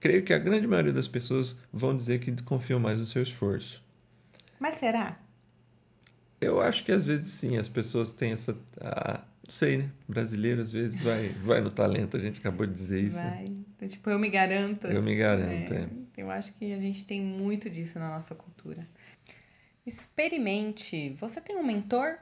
Creio 0.01 0.25
que 0.25 0.33
a 0.33 0.39
grande 0.39 0.67
maioria 0.67 0.93
das 0.93 1.07
pessoas 1.07 1.57
vão 1.73 1.97
dizer 1.97 2.19
que 2.19 2.43
confiam 2.43 2.81
mais 2.81 2.99
no 2.99 3.07
seu 3.07 3.23
esforço. 3.23 3.81
Mas 4.59 4.75
será? 4.75 5.21
Eu 6.41 6.61
acho 6.61 6.83
que 6.83 6.91
às 6.91 7.07
vezes 7.07 7.29
sim, 7.29 7.57
as 7.59 7.69
pessoas 7.69 8.13
têm 8.13 8.33
essa. 8.33 8.59
Ah, 8.81 9.23
não 9.47 9.53
sei, 9.53 9.77
né? 9.79 9.91
Brasileiro 10.09 10.63
às 10.63 10.73
vezes 10.73 11.03
vai, 11.03 11.29
vai 11.29 11.61
no 11.61 11.71
talento, 11.71 12.17
a 12.17 12.21
gente 12.21 12.41
acabou 12.41 12.67
de 12.67 12.73
dizer 12.73 13.03
isso. 13.03 13.19
Vai. 13.19 13.45
Então, 13.45 13.87
tipo, 13.87 14.09
eu 14.09 14.19
me 14.19 14.31
garanto. 14.31 14.87
Eu 14.87 15.03
me 15.03 15.15
garanto, 15.15 15.75
é. 15.75 15.87
Eu 16.17 16.31
acho 16.31 16.55
que 16.55 16.73
a 16.73 16.79
gente 16.79 17.05
tem 17.05 17.21
muito 17.21 17.69
disso 17.69 17.99
na 17.99 18.09
nossa 18.09 18.35
cultura. 18.35 18.89
Experimente. 19.85 21.11
Você 21.21 21.41
tem 21.41 21.57
um 21.57 21.65
mentor? 21.65 22.19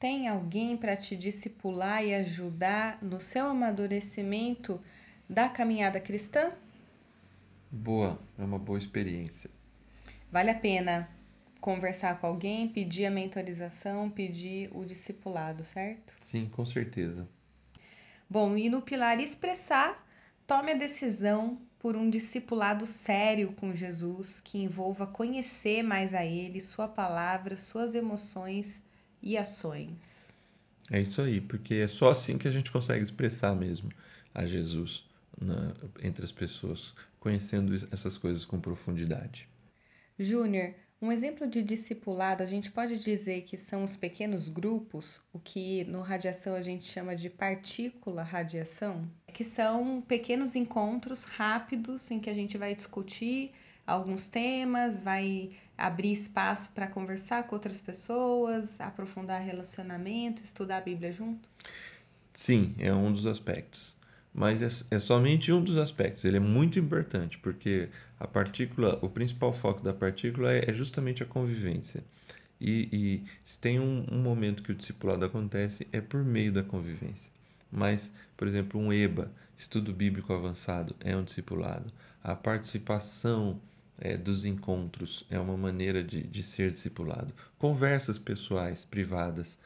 Tem 0.00 0.26
alguém 0.26 0.76
para 0.76 0.96
te 0.96 1.16
discipular 1.16 2.04
e 2.04 2.14
ajudar 2.14 2.98
no 3.02 3.20
seu 3.20 3.48
amadurecimento 3.48 4.80
da 5.28 5.48
caminhada 5.48 6.00
cristã? 6.00 6.52
Boa, 7.70 8.18
é 8.36 8.42
uma 8.42 8.58
boa 8.58 8.78
experiência. 8.78 9.50
Vale 10.30 10.50
a 10.50 10.54
pena 10.54 11.08
conversar 11.68 12.18
com 12.18 12.26
alguém, 12.26 12.66
pedir 12.66 13.04
a 13.04 13.10
mentorização, 13.10 14.08
pedir 14.08 14.70
o 14.74 14.86
discipulado, 14.86 15.62
certo? 15.66 16.14
Sim, 16.18 16.46
com 16.46 16.64
certeza. 16.64 17.28
Bom, 18.28 18.56
e 18.56 18.70
no 18.70 18.80
pilar 18.80 19.20
expressar, 19.20 20.02
tome 20.46 20.72
a 20.72 20.74
decisão 20.74 21.60
por 21.78 21.94
um 21.94 22.08
discipulado 22.08 22.86
sério 22.86 23.52
com 23.52 23.74
Jesus 23.74 24.40
que 24.40 24.56
envolva 24.56 25.06
conhecer 25.06 25.82
mais 25.82 26.14
a 26.14 26.24
Ele, 26.24 26.58
Sua 26.58 26.88
palavra, 26.88 27.58
Suas 27.58 27.94
emoções 27.94 28.82
e 29.22 29.36
ações. 29.36 30.24
É 30.90 30.98
isso 30.98 31.20
aí, 31.20 31.38
porque 31.38 31.74
é 31.74 31.88
só 31.88 32.08
assim 32.12 32.38
que 32.38 32.48
a 32.48 32.50
gente 32.50 32.72
consegue 32.72 33.04
expressar 33.04 33.54
mesmo 33.54 33.90
a 34.34 34.46
Jesus 34.46 35.04
na, 35.38 35.74
entre 36.02 36.24
as 36.24 36.32
pessoas, 36.32 36.94
conhecendo 37.20 37.74
essas 37.92 38.16
coisas 38.16 38.46
com 38.46 38.58
profundidade. 38.58 39.46
Júnior, 40.18 40.74
um 41.00 41.12
exemplo 41.12 41.46
de 41.46 41.62
discipulado, 41.62 42.42
a 42.42 42.46
gente 42.46 42.70
pode 42.72 42.98
dizer 42.98 43.42
que 43.42 43.56
são 43.56 43.84
os 43.84 43.94
pequenos 43.94 44.48
grupos, 44.48 45.22
o 45.32 45.38
que 45.38 45.84
no 45.84 46.00
radiação 46.00 46.54
a 46.54 46.62
gente 46.62 46.84
chama 46.84 47.14
de 47.14 47.30
partícula 47.30 48.22
radiação, 48.22 49.08
que 49.32 49.44
são 49.44 50.00
pequenos 50.00 50.56
encontros 50.56 51.22
rápidos 51.22 52.10
em 52.10 52.18
que 52.18 52.28
a 52.28 52.34
gente 52.34 52.58
vai 52.58 52.74
discutir 52.74 53.52
alguns 53.86 54.28
temas, 54.28 55.00
vai 55.00 55.52
abrir 55.76 56.12
espaço 56.12 56.72
para 56.72 56.88
conversar 56.88 57.44
com 57.44 57.54
outras 57.54 57.80
pessoas, 57.80 58.80
aprofundar 58.80 59.40
relacionamento, 59.40 60.42
estudar 60.42 60.78
a 60.78 60.80
Bíblia 60.80 61.12
junto? 61.12 61.48
Sim, 62.32 62.74
é 62.78 62.92
um 62.92 63.12
dos 63.12 63.24
aspectos. 63.24 63.97
Mas 64.38 64.62
é, 64.62 64.94
é 64.94 64.98
somente 65.00 65.50
um 65.50 65.60
dos 65.60 65.76
aspectos. 65.76 66.24
Ele 66.24 66.36
é 66.36 66.40
muito 66.40 66.78
importante, 66.78 67.36
porque 67.38 67.88
a 68.20 68.26
partícula, 68.28 68.96
o 69.02 69.08
principal 69.08 69.52
foco 69.52 69.82
da 69.82 69.92
partícula 69.92 70.52
é, 70.52 70.70
é 70.70 70.72
justamente 70.72 71.24
a 71.24 71.26
convivência. 71.26 72.04
E, 72.60 72.88
e 72.92 73.24
se 73.42 73.58
tem 73.58 73.80
um, 73.80 74.06
um, 74.08 74.18
momento 74.18 74.62
que 74.62 74.70
o 74.70 74.76
discipulado 74.76 75.24
acontece, 75.24 75.88
é 75.92 76.00
por 76.00 76.22
meio 76.24 76.52
da 76.52 76.62
convivência. 76.62 77.32
Mas, 77.68 78.12
por 78.36 78.46
exemplo, 78.46 78.80
um 78.80 78.92
EBA, 78.92 79.28
estudo 79.56 79.92
bíblico 79.92 80.32
avançado, 80.32 80.94
é 81.00 81.16
um 81.16 81.24
discipulado. 81.24 81.92
A 82.22 82.36
participação 82.36 83.60
é, 83.98 84.16
dos 84.16 84.44
encontros 84.44 85.26
é 85.28 85.40
uma 85.40 85.56
maneira 85.56 86.00
de, 86.00 86.22
de 86.22 86.42
ser 86.44 86.70
discipulado. 86.70 87.34
Conversas 87.58 88.20
pessoais, 88.20 88.84
privadas, 88.84 89.58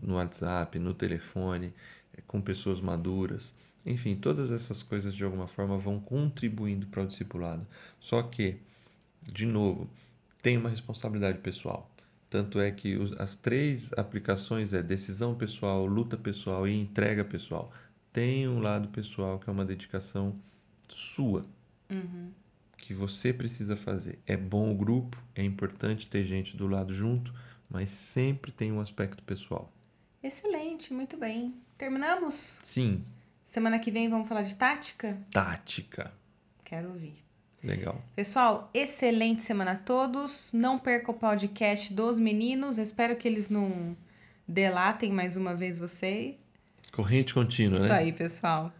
no 0.00 0.14
WhatsApp, 0.14 0.78
no 0.78 0.94
telefone, 0.94 1.74
é, 2.16 2.22
com 2.26 2.40
pessoas 2.40 2.80
maduras 2.80 3.52
enfim, 3.84 4.16
todas 4.16 4.50
essas 4.50 4.82
coisas 4.82 5.14
de 5.14 5.24
alguma 5.24 5.46
forma 5.46 5.76
vão 5.76 6.00
contribuindo 6.00 6.86
para 6.86 7.02
o 7.02 7.06
discipulado. 7.06 7.66
Só 8.00 8.22
que, 8.22 8.56
de 9.22 9.44
novo, 9.44 9.88
tem 10.42 10.56
uma 10.56 10.70
responsabilidade 10.70 11.38
pessoal. 11.38 11.90
Tanto 12.30 12.58
é 12.58 12.70
que 12.70 12.96
os, 12.96 13.12
as 13.20 13.34
três 13.34 13.92
aplicações 13.92 14.72
é 14.72 14.82
decisão 14.82 15.34
pessoal, 15.34 15.86
luta 15.86 16.16
pessoal 16.16 16.66
e 16.66 16.74
entrega 16.74 17.24
pessoal. 17.24 17.70
Tem 18.12 18.48
um 18.48 18.60
lado 18.60 18.88
pessoal 18.88 19.38
que 19.38 19.48
é 19.48 19.52
uma 19.52 19.64
dedicação 19.64 20.34
sua. 20.88 21.44
Uhum. 21.90 22.30
Que 22.76 22.92
você 22.92 23.32
precisa 23.32 23.76
fazer. 23.76 24.18
É 24.26 24.36
bom 24.36 24.72
o 24.72 24.74
grupo, 24.74 25.22
é 25.34 25.42
importante 25.42 26.06
ter 26.06 26.24
gente 26.24 26.56
do 26.56 26.66
lado 26.66 26.92
junto, 26.92 27.32
mas 27.70 27.90
sempre 27.90 28.50
tem 28.50 28.72
um 28.72 28.80
aspecto 28.80 29.22
pessoal. 29.22 29.72
Excelente, 30.22 30.92
muito 30.92 31.16
bem. 31.16 31.54
Terminamos? 31.76 32.58
Sim. 32.62 33.04
Semana 33.54 33.78
que 33.78 33.88
vem 33.88 34.08
vamos 34.08 34.28
falar 34.28 34.42
de 34.42 34.56
tática? 34.56 35.16
Tática. 35.30 36.12
Quero 36.64 36.88
ouvir. 36.88 37.14
Legal. 37.62 38.04
Pessoal, 38.16 38.68
excelente 38.74 39.42
semana 39.42 39.70
a 39.70 39.76
todos. 39.76 40.50
Não 40.52 40.76
perca 40.76 41.12
o 41.12 41.14
podcast 41.14 41.94
dos 41.94 42.18
meninos. 42.18 42.78
Espero 42.78 43.14
que 43.14 43.28
eles 43.28 43.48
não 43.48 43.96
delatem 44.48 45.12
mais 45.12 45.36
uma 45.36 45.54
vez 45.54 45.78
você. 45.78 46.34
Corrente 46.90 47.32
contínua, 47.32 47.76
Isso 47.76 47.86
né? 47.86 47.92
Isso 47.92 48.00
aí, 48.00 48.12
pessoal. 48.12 48.72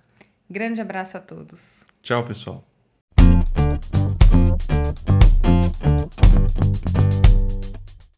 Grande 0.50 0.80
abraço 0.80 1.16
a 1.18 1.20
todos. 1.20 1.87
Tchau, 2.02 2.24
pessoal. 2.26 2.64